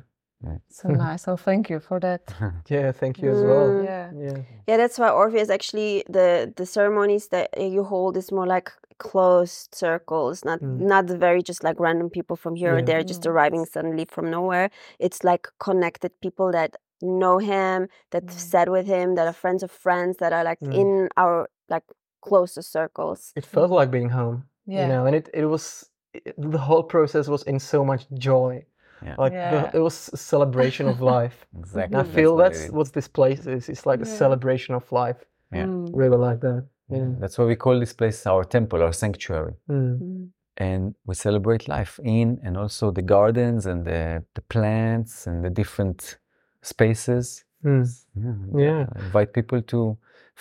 [0.68, 1.22] So nice.
[1.22, 2.22] So thank you for that.
[2.68, 3.68] Yeah, thank you as well.
[3.68, 3.84] Mm.
[3.84, 4.10] Yeah.
[4.26, 4.38] Yeah.
[4.68, 9.74] Yeah, that's why Orpheus actually the the ceremonies that you hold is more like closed
[9.74, 10.80] circles, not Mm.
[10.94, 13.30] not very just like random people from here or there just Mm.
[13.30, 14.68] arriving suddenly from nowhere.
[14.98, 16.70] It's like connected people that
[17.00, 18.30] know him, that Mm.
[18.52, 20.74] sat with him, that are friends of friends, that are like Mm.
[20.80, 21.84] in our like
[22.28, 23.32] closest circles.
[23.36, 24.44] It felt like being home.
[24.66, 24.82] Yeah.
[24.82, 28.64] You know, and it, it was it, the whole process was in so much joy.
[29.04, 29.14] Yeah.
[29.18, 29.70] Like Yeah.
[29.70, 31.46] the, it was a celebration of life.
[31.58, 31.98] Exactly.
[31.98, 32.70] And I feel what it that's is.
[32.72, 33.68] what this place is.
[33.68, 35.24] It's like a celebration of life.
[35.52, 35.66] Yeah.
[35.66, 35.90] Mm.
[35.92, 36.66] Really like that.
[36.88, 37.08] Yeah.
[37.20, 39.54] That's why we call this place our temple, our sanctuary.
[39.68, 39.98] Mm.
[40.00, 40.28] Mm.
[40.58, 45.50] and we celebrate life in and also the gardens and the, the plants and the
[45.50, 46.18] different
[46.62, 47.44] spaces.
[47.64, 47.86] Mm.
[48.14, 48.60] Yeah.
[48.66, 48.86] Yeah.
[49.06, 49.96] Invite people to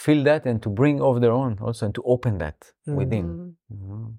[0.06, 2.96] feel that and to bring of their own also and to open that Mm.
[3.00, 3.26] within.
[3.28, 3.56] Mm.
[3.74, 4.14] Mhm.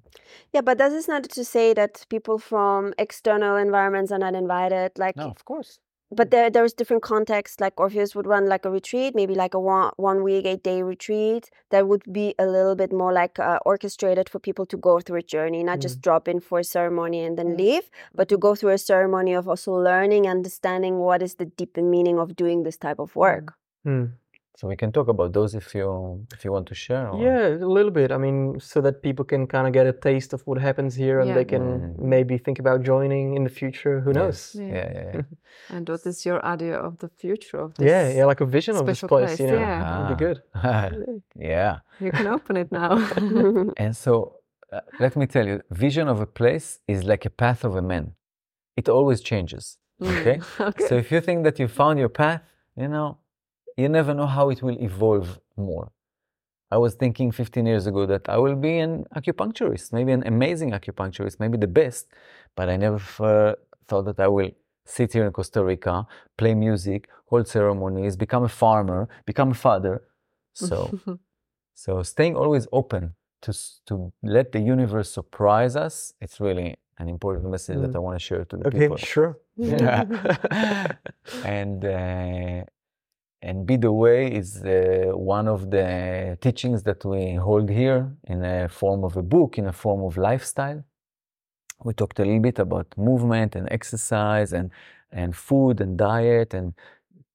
[0.55, 4.91] Yeah, but that is not to say that people from external environments are not invited.
[5.05, 5.71] Like No, of course.
[6.21, 9.63] but there there's different contexts like orpheus would run like a retreat maybe like a
[9.75, 13.59] one, one week eight day retreat that would be a little bit more like uh,
[13.73, 17.21] orchestrated for people to go through a journey not just drop in for a ceremony
[17.27, 17.59] and then Mm.
[17.63, 17.87] leave
[18.19, 22.17] but to go through a ceremony of also learning understanding what is the deeper meaning
[22.25, 23.47] of doing this type of work
[23.93, 24.07] Mm.
[24.63, 27.09] So we can talk about those if you if you want to share.
[27.09, 28.13] or- Yeah, a little bit.
[28.13, 31.19] I mean, so that people can kind of get a taste of what happens here
[31.21, 31.35] and Yeah.
[31.39, 31.99] they can Mm.
[32.15, 33.95] maybe think about joining in the future.
[34.05, 34.19] Who Yes.
[34.19, 34.39] knows?
[34.55, 34.75] Yeah.
[34.79, 35.23] Yeah, yeah, yeah.
[35.75, 37.87] And what is your idea of the future of this?
[37.91, 39.59] Yeah, yeah, like a vision of this special place, place, you know.
[39.67, 39.81] yeah.
[39.91, 40.39] That'd be good.
[41.53, 41.75] yeah.
[42.05, 42.93] You can open it now.
[43.85, 44.13] And so,
[44.77, 45.57] uh, let me tell you,
[45.87, 48.05] vision of a place is like a path of a man.
[48.81, 49.65] It always changes.
[50.01, 50.39] Okay.
[50.69, 50.87] okay.
[50.89, 52.43] So if you think that you found your path,
[52.83, 53.09] you know,
[53.77, 55.91] you never know how it will evolve more.
[56.71, 60.71] I was thinking 15 years ago that I will be an acupuncturist, maybe an amazing
[60.71, 62.07] acupuncturist, maybe the best,
[62.57, 63.55] but I never uh,
[63.87, 64.51] thought that I will
[64.87, 66.07] sit here in Costa Rica,
[66.39, 70.03] play music, hold ceremonies, become a farmer, become a father.
[70.55, 70.99] So,
[71.75, 73.53] so staying always open to
[73.87, 76.15] to let the universe surprise us.
[76.21, 77.97] It's really an important message that Mm.
[77.97, 78.95] I want to share to the Okay, people.
[78.95, 79.39] Okay, sure.
[79.57, 80.05] Yeah.
[81.45, 82.65] and uh,
[83.43, 88.45] and be the way is uh, one of the teachings that we hold here in
[88.45, 90.85] a form of a book, in a form of lifestyle.
[91.85, 94.71] We talked a little bit about movement and exercise and
[95.11, 96.73] and food and diet and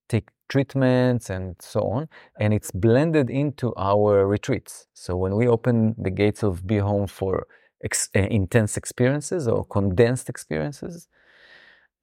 [0.08, 2.08] take treatments and so on.
[2.40, 4.86] And it's blended into our retreats.
[4.94, 7.46] So when we open the gates of Be Home for
[7.84, 11.08] ex- uh, intense experiences or condensed experiences,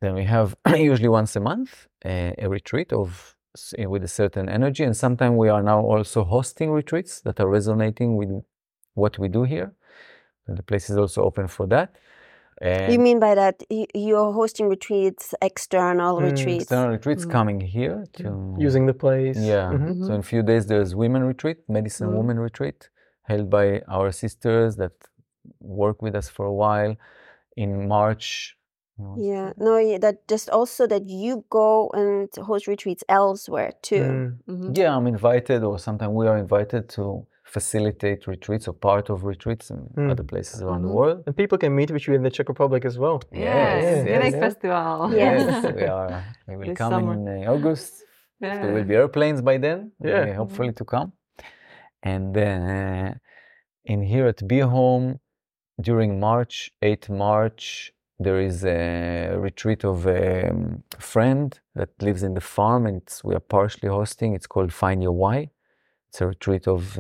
[0.02, 3.35] then we have usually once a month uh, a retreat of
[3.78, 8.16] with a certain energy, and sometimes we are now also hosting retreats that are resonating
[8.18, 8.30] with
[8.94, 9.74] what we do here.
[10.48, 11.96] And the place is also open for that.
[12.62, 17.32] And you mean by that you're hosting retreats external Mm, retreats external retreats Mm.
[17.38, 18.24] coming here to
[18.68, 19.38] Using the place.
[19.54, 19.70] yeah.
[19.74, 20.06] Mhm.
[20.06, 22.18] So in a few days there's women retreat, medicine Mhm.
[22.20, 22.90] women retreat,
[23.24, 24.94] held by our sisters that
[25.60, 26.96] work with us for a while.
[27.58, 28.58] In March.
[28.98, 33.72] What was yeah no yeah, that just also that you go and host retreats elsewhere
[33.82, 34.38] too Mm.
[34.48, 34.78] Mhm.
[34.78, 37.04] Yeah, I'm invited, or sometimes we are invited to
[37.44, 40.12] facilitate retreats or part of retreats in Mm.
[40.12, 40.88] other places around Mhm.
[40.88, 41.24] the world.
[41.28, 43.18] And people can meet with you in the Czech Republic as well.
[43.32, 44.40] Yes, Yes, yes, yes.
[44.46, 44.98] Festival.
[45.14, 45.40] Yes.
[45.64, 46.24] Yes, we are.
[46.48, 47.14] We will This come summer.
[47.14, 47.92] in uh, August.
[48.40, 48.62] Yeah.
[48.62, 49.80] There will be airplanes by then.
[50.04, 50.32] Yeah.
[50.32, 51.10] uh, hopefully to come.
[52.12, 53.14] And then uh,
[53.94, 55.20] in here at Be Home
[55.88, 62.34] during March, 8 March, there is a retreat of a um, friend that lives in
[62.34, 64.34] the farm and we are partially hosting.
[64.34, 65.50] It's called Find Your Why.
[66.10, 66.98] It's a retreat of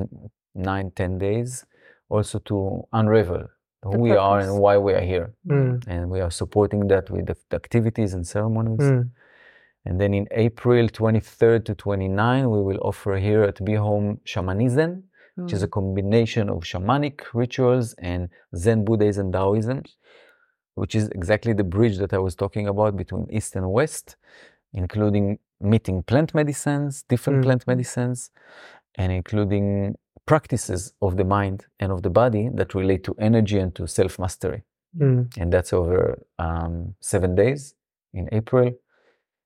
[0.53, 1.66] nine, ten days,
[2.09, 3.47] also to unravel
[3.84, 5.34] who The we are and why we are here.
[5.47, 5.84] Mm.
[5.88, 8.80] And we are supporting that with the, activities and ceremonies.
[8.80, 9.11] Mm.
[9.86, 15.03] And then in April 23rd to 29, we will offer here at Be Home Shamanism,
[15.36, 19.84] which is a combination of shamanic rituals and Zen Buddhism Taoism,
[20.76, 24.15] which is exactly the bridge that I was talking about between East and West,
[24.73, 27.43] including meeting plant medicines, different Mm.
[27.43, 28.30] plant medicines,
[28.95, 29.95] and including
[30.26, 34.17] practices of the mind and of the body that relate to energy and to self
[34.19, 34.63] mastery
[34.97, 35.28] Mm.
[35.38, 35.99] and that's over
[36.39, 37.76] um, seven days
[38.13, 38.71] in April.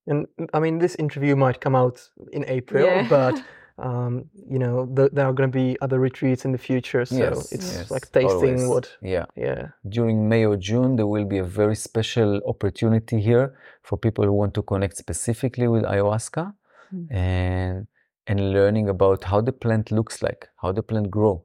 [0.07, 1.97] And I mean, this interview might come out
[2.31, 3.07] in April, Yeah.
[3.09, 3.35] but
[3.81, 7.15] um, you know, th- there are going to be other retreats in the future, so
[7.15, 8.67] Yes, it's yes, like tasting always.
[8.67, 8.97] what.
[9.01, 9.25] Yeah.
[9.35, 9.69] Yeah.
[9.87, 13.45] During May or June, there will be a very special opportunity here
[13.83, 16.53] for people who want to connect specifically with ayahuasca
[16.93, 17.07] Mm.
[17.11, 17.87] and
[18.29, 21.35] and learning about how the plant looks like, how the plant grow,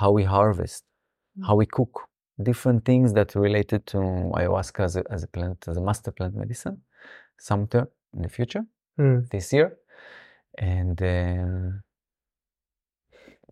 [0.00, 0.82] how we harvest,
[1.36, 1.46] Mm.
[1.46, 1.94] how we cook,
[2.50, 3.98] different things that are related to
[4.38, 6.76] ayahuasca as a, as a plant, as a master plant medicine,
[7.38, 8.64] sometime in the future,
[8.98, 9.18] Hmm.
[9.30, 9.68] this year.
[10.58, 11.82] And um,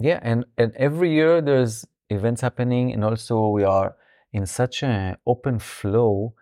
[0.01, 3.97] yeah, and, and every year there's events happening, and also we are
[4.33, 6.35] in such an open flow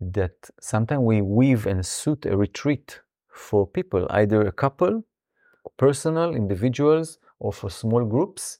[0.00, 5.04] that sometimes we weave and suit a retreat for people, either a couple,
[5.76, 8.58] personal, individuals, or for small groups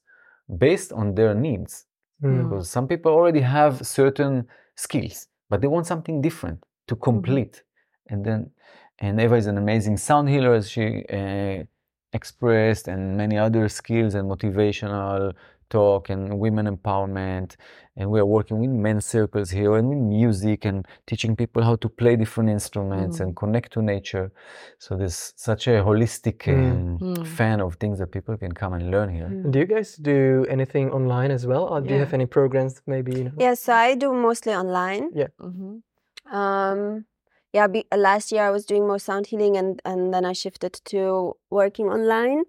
[0.59, 1.87] based on their needs.
[2.21, 2.43] Hmm.
[2.43, 7.63] Because some people already have certain skills, but they want something different to complete.
[8.09, 8.51] And then,
[8.99, 11.65] and Eva is an amazing sound healer, as she uh,
[12.13, 15.35] expressed, and many other skills and motivational
[15.71, 17.57] talk and women empowerment.
[17.97, 21.77] And we are working with men's circles here and with music and teaching people how
[21.77, 24.31] to play different instruments and connect to nature.
[24.79, 27.27] So there's such a holistic um, Mm.
[27.27, 29.27] fan of things that people can come and learn here.
[29.27, 32.81] And do you guys do anything online as well, or do you have any programs
[32.87, 33.13] maybe?
[33.19, 35.11] You know, Yeah, so I do mostly online.
[35.41, 35.83] Mhm.
[36.31, 37.05] Um,
[37.53, 40.33] yeah, be, uh, last year I was doing more sound healing, and and then I
[40.33, 42.45] shifted to working online,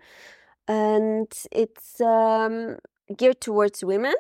[0.68, 2.78] and it's um,
[3.18, 4.16] geared towards women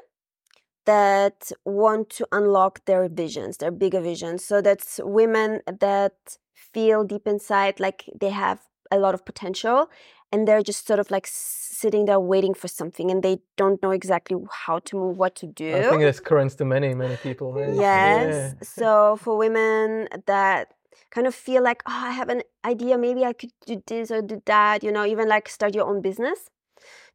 [0.86, 4.43] that want to unlock their visions, their bigger visions.
[4.45, 6.15] So that's women that
[6.53, 8.61] feel deep inside like they have
[8.91, 9.89] a lot of potential,
[10.32, 13.91] and they're just sort of like sitting there waiting for something, and they don't know
[13.91, 15.75] exactly how to move, what to do.
[15.75, 17.53] I think that's current to many, many people.
[17.53, 17.73] right?
[17.73, 18.55] Yes.
[18.55, 18.63] Yeah.
[18.63, 20.73] So for women that
[21.11, 24.21] kind of feel like, oh, I have an idea, maybe I could do this or
[24.21, 26.49] do that, you know, even like start your own business.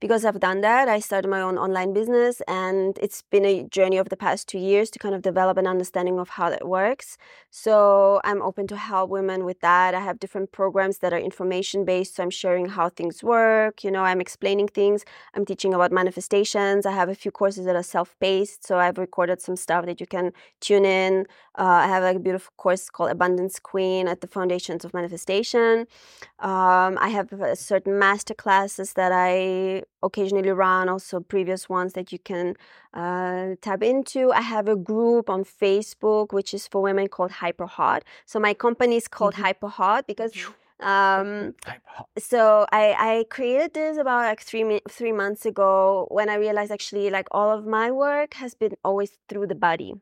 [0.05, 3.97] Because I've done that, I started my own online business, and it's been a journey
[3.97, 7.17] of the past two years to kind of develop an understanding of how that works.
[7.51, 9.95] So I'm open to help women with that.
[9.95, 13.83] I have different programs that are information based, so I'm sharing how things work.
[13.83, 15.07] You know, I'm explaining things.
[15.33, 16.85] I'm teaching about manifestations.
[16.85, 20.01] I have a few courses that are self paced, so I've recorded some stuff that
[20.03, 21.25] you can tune in.
[21.59, 25.87] Uh, I have a beautiful course called Abundance Queen at the Foundations of Manifestation.
[26.41, 32.13] Um, I have uh, certain master classes that I occasionally run, also previous ones that
[32.13, 32.57] you can
[32.93, 34.33] uh, tap into.
[34.33, 38.05] I have a group on Facebook which is for women called Hyper Hot.
[38.27, 40.33] So my company is called Hyper Hot because.
[40.81, 41.55] Um,
[42.19, 47.11] so I, I created this about like three three months ago when I realized actually
[47.11, 49.95] like all of my work has been always through the body.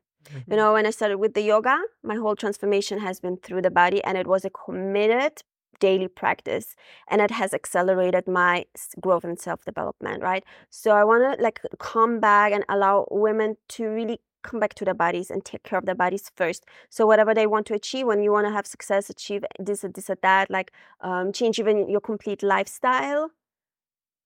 [0.49, 3.71] You know, when I started with the yoga, my whole transformation has been through the
[3.71, 5.43] body, and it was a committed
[5.87, 6.67] daily practice,
[7.09, 8.65] and it has accelerated my
[9.05, 10.23] growth and self development.
[10.29, 10.43] Right.
[10.69, 14.85] So I want to like come back and allow women to really come back to
[14.85, 16.65] their bodies and take care of their bodies first.
[16.89, 19.89] So whatever they want to achieve, when you want to have success, achieve this or
[19.89, 20.71] this or that, like
[21.01, 23.31] um, change even your complete lifestyle.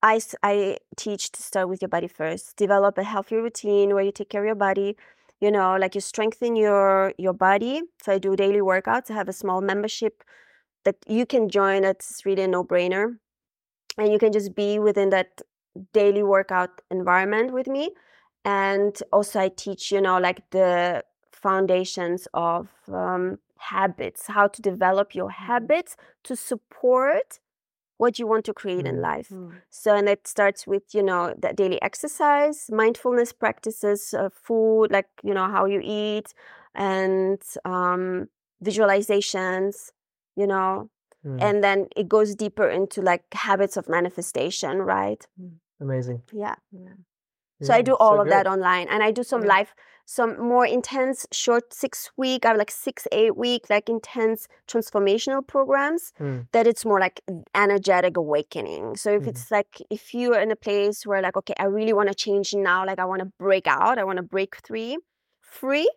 [0.04, 2.56] I, I teach to start with your body first.
[2.56, 4.96] Develop a healthy routine where you take care of your body.
[5.40, 7.76] You know, like you strengthen your your body.
[8.04, 9.12] So I do daily workouts.
[9.12, 10.24] I have a small membership
[10.84, 11.84] that you can join.
[11.84, 13.18] It's really a no brainer,
[13.98, 15.42] and you can just be within that
[15.94, 17.92] daily workout environment with me.
[18.46, 25.14] And also, I teach you know like the foundations of um, habits, how to develop
[25.16, 27.40] your habits to support
[27.98, 29.02] what you want to create in Mm.
[29.02, 29.30] life.
[29.30, 29.62] Mm.
[29.70, 35.10] So, and it starts with, you know, the daily exercise, mindfulness practices, uh, food, like,
[35.24, 36.34] you know, how you eat,
[36.76, 38.30] and um,
[38.64, 39.92] visualizations,
[40.38, 40.90] you know,
[41.26, 45.26] Mm, and then it goes deeper into like habits of manifestation, right?
[45.82, 46.22] amazing.
[46.32, 46.56] Yeah.
[47.62, 49.48] So I do all so of that online and I do some Yeah.
[49.48, 49.74] live,
[50.06, 56.14] some more intense, short six week, have like six, eight week, like intense transformational programs
[56.20, 56.48] Mm.
[56.52, 57.22] that it's more like
[57.56, 58.96] energetic awakening.
[58.96, 59.28] So if Mhm.
[59.28, 62.16] it's like, if you are in a place where like, okay, I really want to
[62.16, 64.98] change now, like I want to break out, I want to break free,
[65.42, 65.90] free.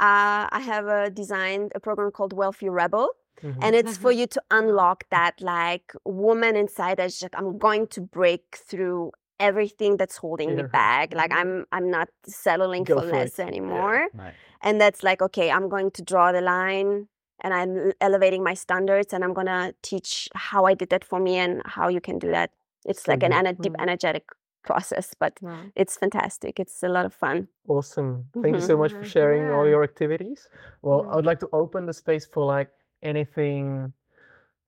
[0.00, 3.10] Uh, I have uh, designed a program called Wealthy Rebel
[3.42, 3.58] Mhm.
[3.62, 4.20] and it's for mm-hmm.
[4.20, 10.16] you to unlock that like woman inside that's i'm going to break through everything that's
[10.16, 11.60] holding me back like mm-hmm.
[11.60, 13.42] i'm i'm not settling Go for for less it.
[13.42, 13.46] Yeah.
[13.46, 14.34] anymore Right.
[14.62, 17.08] and that's like okay i'm going to draw the line
[17.42, 21.20] and i'm elevating my standards and i'm going to teach how i did that for
[21.20, 22.50] me and how you can do that
[22.84, 23.44] it's like an mm-hmm.
[23.46, 23.56] good.
[23.58, 24.24] ener- deep energetic
[24.64, 25.60] process but Wow.
[25.76, 28.24] it's fantastic it's a lot of fun Awesome.
[28.42, 30.48] Thank you so much for sharing all your activities.
[30.80, 32.70] Well, I would like to open the space for like
[33.02, 33.92] anything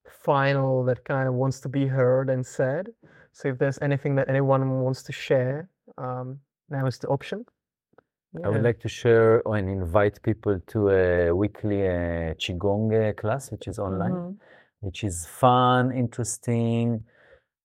[0.09, 2.89] final that kind of wants to be heard and said.
[3.31, 6.39] So if there's anything that anyone wants to share, um,
[6.69, 7.45] now is the option.
[8.43, 13.67] I would like to share and invite people to a weekly uh, Qigong class, which
[13.67, 14.37] is online, Mhm.
[14.79, 17.03] which is fun, interesting,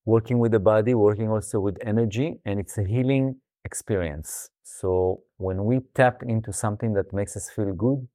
[0.05, 4.51] working with the body, working also with energy, and it's a healing experience.
[4.63, 8.09] So when we tap into something that makes us feel good,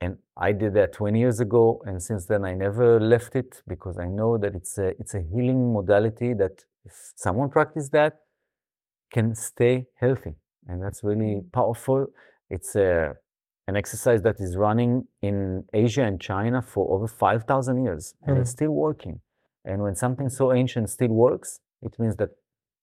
[0.00, 3.98] and I did that 20 years ago, and since then I never left it because
[3.98, 8.20] I know that it's a it's a healing modality that if someone practice that
[9.10, 10.34] can stay healthy,
[10.66, 12.06] and that's really powerful.
[12.50, 13.16] It's a
[13.68, 18.50] an exercise that is running in Asia and China for over 5,000 years, and it's
[18.50, 18.52] Mm.
[18.52, 19.20] still working.
[19.64, 22.30] And when something so ancient still works, it means that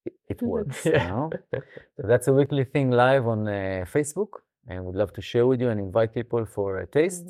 [0.05, 0.85] it, it works.
[0.85, 1.07] You Yeah.
[1.07, 1.29] know?
[1.97, 5.59] So that's a weekly thing live on uh, Facebook, and we'd love to share with
[5.61, 7.25] you and invite people for a taste.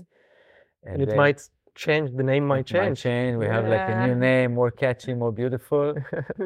[0.84, 1.39] And And it then might
[1.76, 2.99] change, the name might it might change.
[3.01, 3.38] change.
[3.38, 5.95] We have like a new name, more catchy, more beautiful,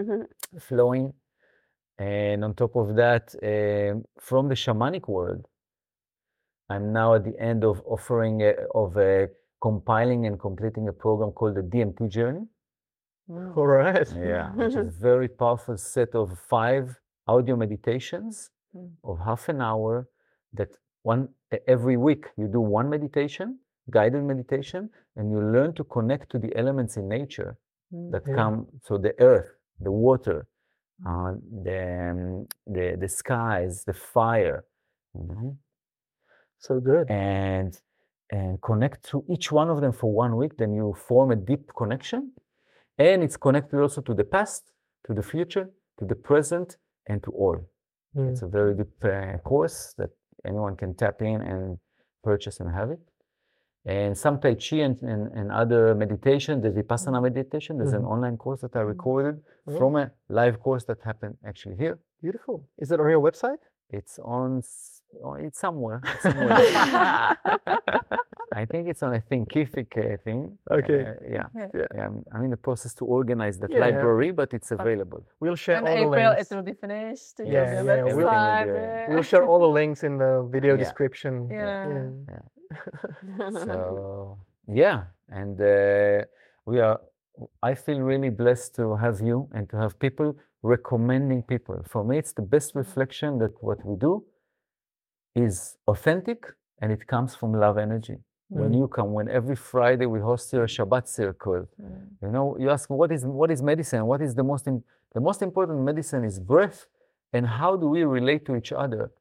[0.60, 1.14] flowing.
[2.00, 5.44] And on top of that, um, from the shamanic world,
[6.70, 9.30] I'm now at the end of offering a, of a
[9.62, 12.46] compiling and completing a program called the DMT Journey.
[13.30, 14.08] All right.
[14.16, 16.84] Yeah, which is a very powerful set of five
[17.28, 18.92] audio meditations Mm.
[19.06, 20.10] of half an hour
[20.58, 20.72] that
[21.04, 21.30] one
[21.68, 23.60] every week you do one meditation,
[23.92, 27.58] guided meditation, and you learn to connect to the elements in nature
[28.14, 28.36] that Yeah.
[28.40, 28.56] come
[28.88, 30.48] so the earth, the water,
[31.08, 31.34] uh,
[31.68, 31.80] the,
[32.12, 34.60] um, the the skies, the fire.
[35.16, 35.58] mhm,
[36.60, 37.10] So good.
[37.10, 37.80] and
[38.30, 41.66] and connect to each one of them for one week then you form a deep
[41.78, 42.34] connection
[42.98, 44.64] and it's connected also to the past
[45.06, 45.66] to the future
[46.00, 46.78] to the present
[47.10, 47.58] and to all
[48.16, 48.30] Mm.
[48.32, 50.12] it's a very deep uh, course that
[50.46, 51.78] anyone can tap in and
[52.24, 53.00] purchase and have it
[53.86, 58.12] and some tai chi and, and, and other meditation the vipassana meditation there's an Mhm.
[58.16, 59.36] online course that i recorded
[59.68, 59.78] Yeah.
[59.78, 62.58] from a live course that happened actually here Beautiful.
[62.80, 63.62] Is it on your website?
[63.92, 64.62] it's on
[65.40, 66.58] it's somewhere, it's somewhere.
[68.54, 70.58] I think it's on a Thinkific uh, thing.
[70.72, 71.02] Okay.
[71.02, 71.44] Uh, yeah.
[71.56, 71.68] Yeah.
[71.76, 71.82] Yeah.
[71.96, 72.06] yeah.
[72.06, 73.80] I'm, I'm in the process to organize that Yeah.
[73.80, 75.22] library, but it's available.
[75.40, 76.52] We'll share In all the April links.
[76.52, 77.36] it will be finished.
[77.40, 80.84] You Yeah, have yeah, we'll- website, We'll share all the links in the video Yeah.
[80.84, 81.50] description.
[81.52, 81.86] Yeah.
[83.52, 86.26] So yeah, and uh,
[86.66, 87.00] we are.
[87.62, 91.84] I feel really blessed to have you and to have people recommending people.
[91.88, 94.24] For me, it's the best reflection that what we do
[95.40, 96.40] is authentic
[96.82, 98.18] and it comes from love energy.
[98.50, 98.78] When Mm.
[98.80, 102.08] you come, when every Friday we host here a Shabbat circle, Mm.
[102.22, 104.02] you know, you ask what is what is medicine?
[104.12, 104.84] What is the most im-
[105.14, 106.80] the most important medicine is breath,
[107.34, 109.12] and how do we relate to each other,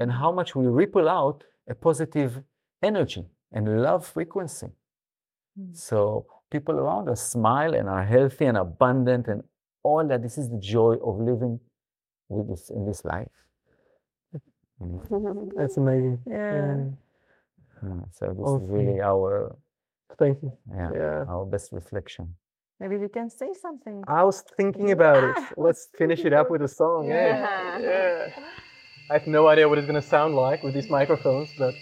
[0.00, 1.38] and how much we ripple out
[1.68, 2.42] a positive
[2.82, 4.68] energy and love frequency.
[5.58, 5.74] Mm.
[5.88, 9.42] So people around us smile and are healthy and abundant and
[9.82, 10.20] all that.
[10.22, 11.58] This is the joy of living
[12.28, 13.30] with this in this life.
[15.56, 16.18] That's amazing.
[16.26, 16.84] Yeah.
[17.82, 18.64] Uh, So this Awesome.
[18.64, 19.56] is really our
[20.18, 20.52] Thank you.
[20.70, 21.24] yeah, Yeah.
[21.28, 22.34] our best reflection.
[22.80, 24.02] Maybe we can say something.
[24.08, 25.36] I was thinking about it.
[25.56, 27.06] Let's finish it up with a song.
[27.08, 27.16] Yeah.
[27.16, 27.78] Yeah.
[27.80, 28.44] Yeah.
[29.10, 31.74] I have no idea what it's going to sound like with these microphones, but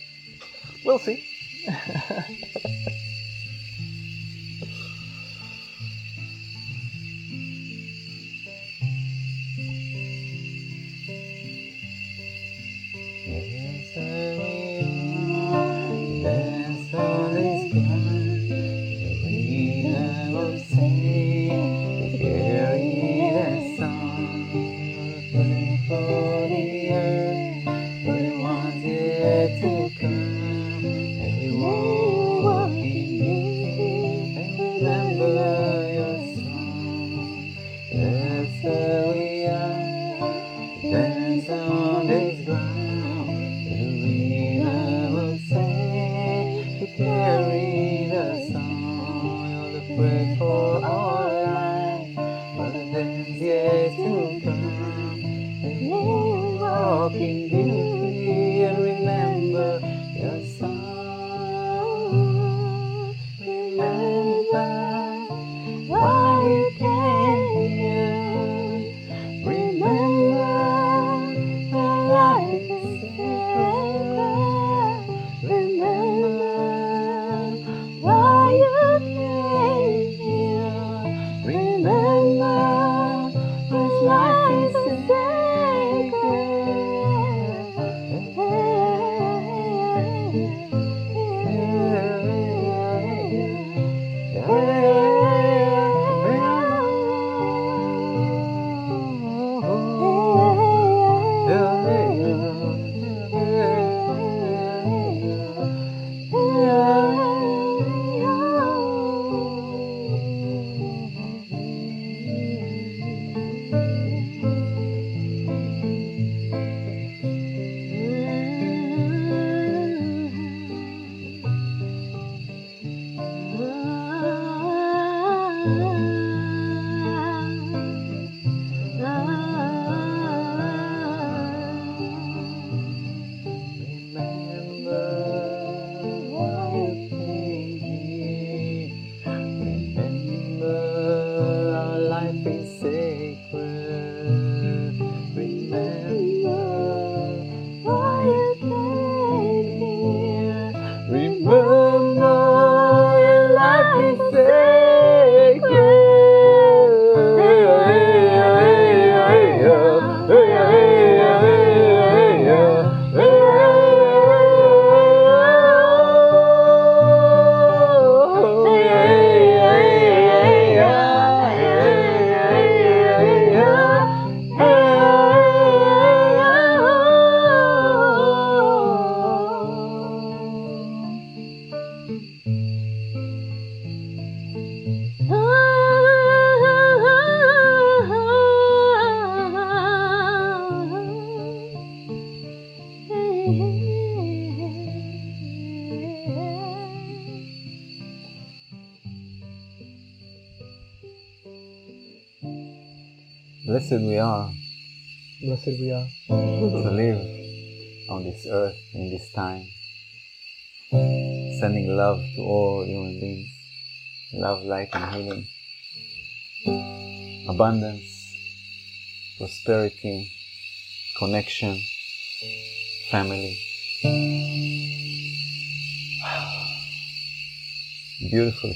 [0.84, 1.18] we'll see.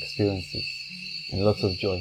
[0.06, 0.66] experiences
[1.32, 2.00] and lots of joy.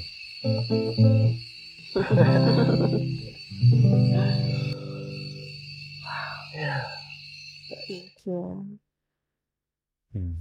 [8.25, 8.61] Yeah.
[10.15, 10.35] Mm.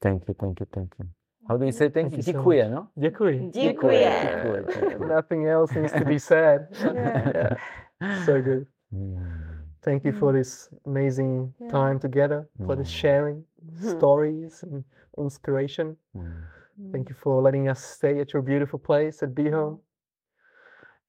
[0.00, 1.06] Thank you, thank you, thank you.
[1.48, 2.32] How do you say thank, Thank you?
[2.32, 2.90] you so no?
[2.96, 3.50] Dziękuję.
[3.50, 3.50] Dziękuję.
[3.52, 5.08] Dziękuję, dziękuję.
[5.08, 6.62] Nothing else needs to be said.
[8.00, 8.24] Yeah.
[8.26, 8.66] So good.
[8.92, 9.49] Mm.
[9.82, 11.70] Thank you for this amazing Yeah.
[11.70, 13.00] time together, for this Mm.
[13.00, 13.44] sharing
[13.80, 14.84] stories and
[15.16, 15.96] inspiration.
[16.14, 16.32] Mm.
[16.92, 19.80] Thank you for letting us stay at your beautiful place at Be Home.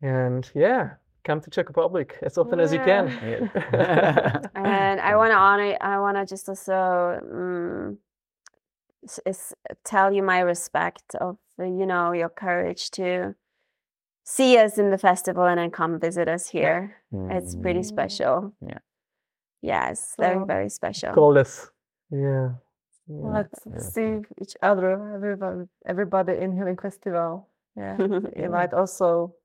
[0.02, 3.08] And yeah, come to Czech Republic as often as you can.
[4.56, 5.78] and I want to honor.
[5.82, 7.98] I want to just also um,
[9.26, 9.54] is
[9.84, 13.36] tell you my respect of uh, you know your courage to
[14.24, 16.96] see us in the festival and then come visit us here.
[17.12, 17.86] It's pretty Mm.
[17.86, 18.54] special.
[18.62, 18.80] Yeah.
[19.62, 21.14] Yes, very So- very special.
[21.14, 21.72] Call us.
[22.10, 22.50] Yeah.
[23.08, 23.32] yeah.
[23.38, 23.78] Let's Yeah.
[23.80, 27.48] see each other, everybody, everybody in Healing Festival.
[27.76, 27.98] Yeah.
[28.36, 29.36] Invite also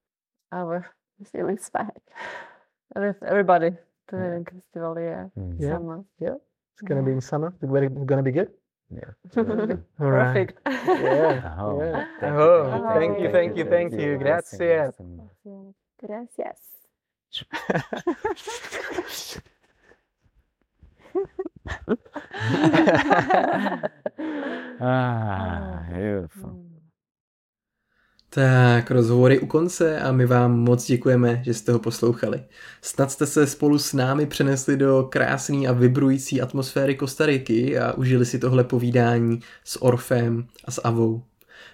[0.52, 0.86] our
[1.32, 2.02] Feel inspired.
[2.96, 3.70] every- everybody
[4.08, 4.22] to Yeah.
[4.24, 4.98] Healing Festival.
[5.00, 5.28] Yeah.
[5.36, 5.56] Mm.
[5.60, 5.70] Yeah.
[5.76, 6.04] Summer.
[6.72, 7.54] It's gonna be in summer.
[7.60, 8.50] The weather is gonna be good.
[8.90, 9.10] Yeah.
[10.00, 10.48] All right.
[10.56, 10.60] Perfect.
[10.86, 11.56] Yeah.
[11.58, 12.04] Oh, yeah.
[12.20, 15.20] thank you, Oh, thank you, thank you, thank you, Blessing, Grazie.
[15.44, 15.74] blessing.
[15.98, 16.60] Gracias.
[24.80, 26.60] ah, beautiful.
[28.36, 32.40] Tak, rozhovory u konce a my vám moc děkujeme, že jste ho poslouchali.
[32.82, 38.26] Snad jste se spolu s námi přenesli do krásné a vibrující atmosféry Kostariky a užili
[38.26, 41.22] si tohle povídání s Orfem a s Avou.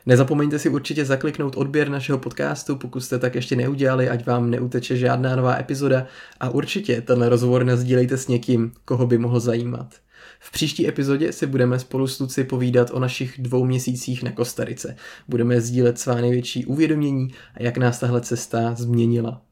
[0.06, 4.96] Nezapomeňte si určitě zakliknout odběr našeho podcastu, pokud jste tak ještě neudělali, ať vám neuteče
[4.96, 6.06] žádná nová epizoda
[6.40, 10.01] a určitě tenhle rozhovor nazdílejte s někým, koho by mohl zajímat.
[10.44, 14.96] V příští epizodě si budeme spolu s Luci povídat o našich dvou měsících na Kostarice.
[15.28, 19.42] Budeme sdílet svá největší uvědomění a jak nás tahle cesta změnila.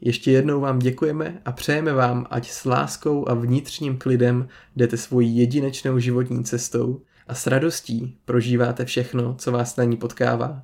[0.00, 5.36] Ještě jednou vám děkujeme a přejeme vám, ať s láskou a vnitřním klidem jdete svojí
[5.36, 10.62] jedinečnou životní cestou a s radostí prožíváte všechno, co vás na ní potkává.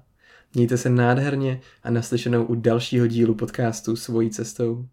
[0.54, 4.86] Mějte se nádherně a naslyšenou u dalšího dílu podcastu Svojí cestou.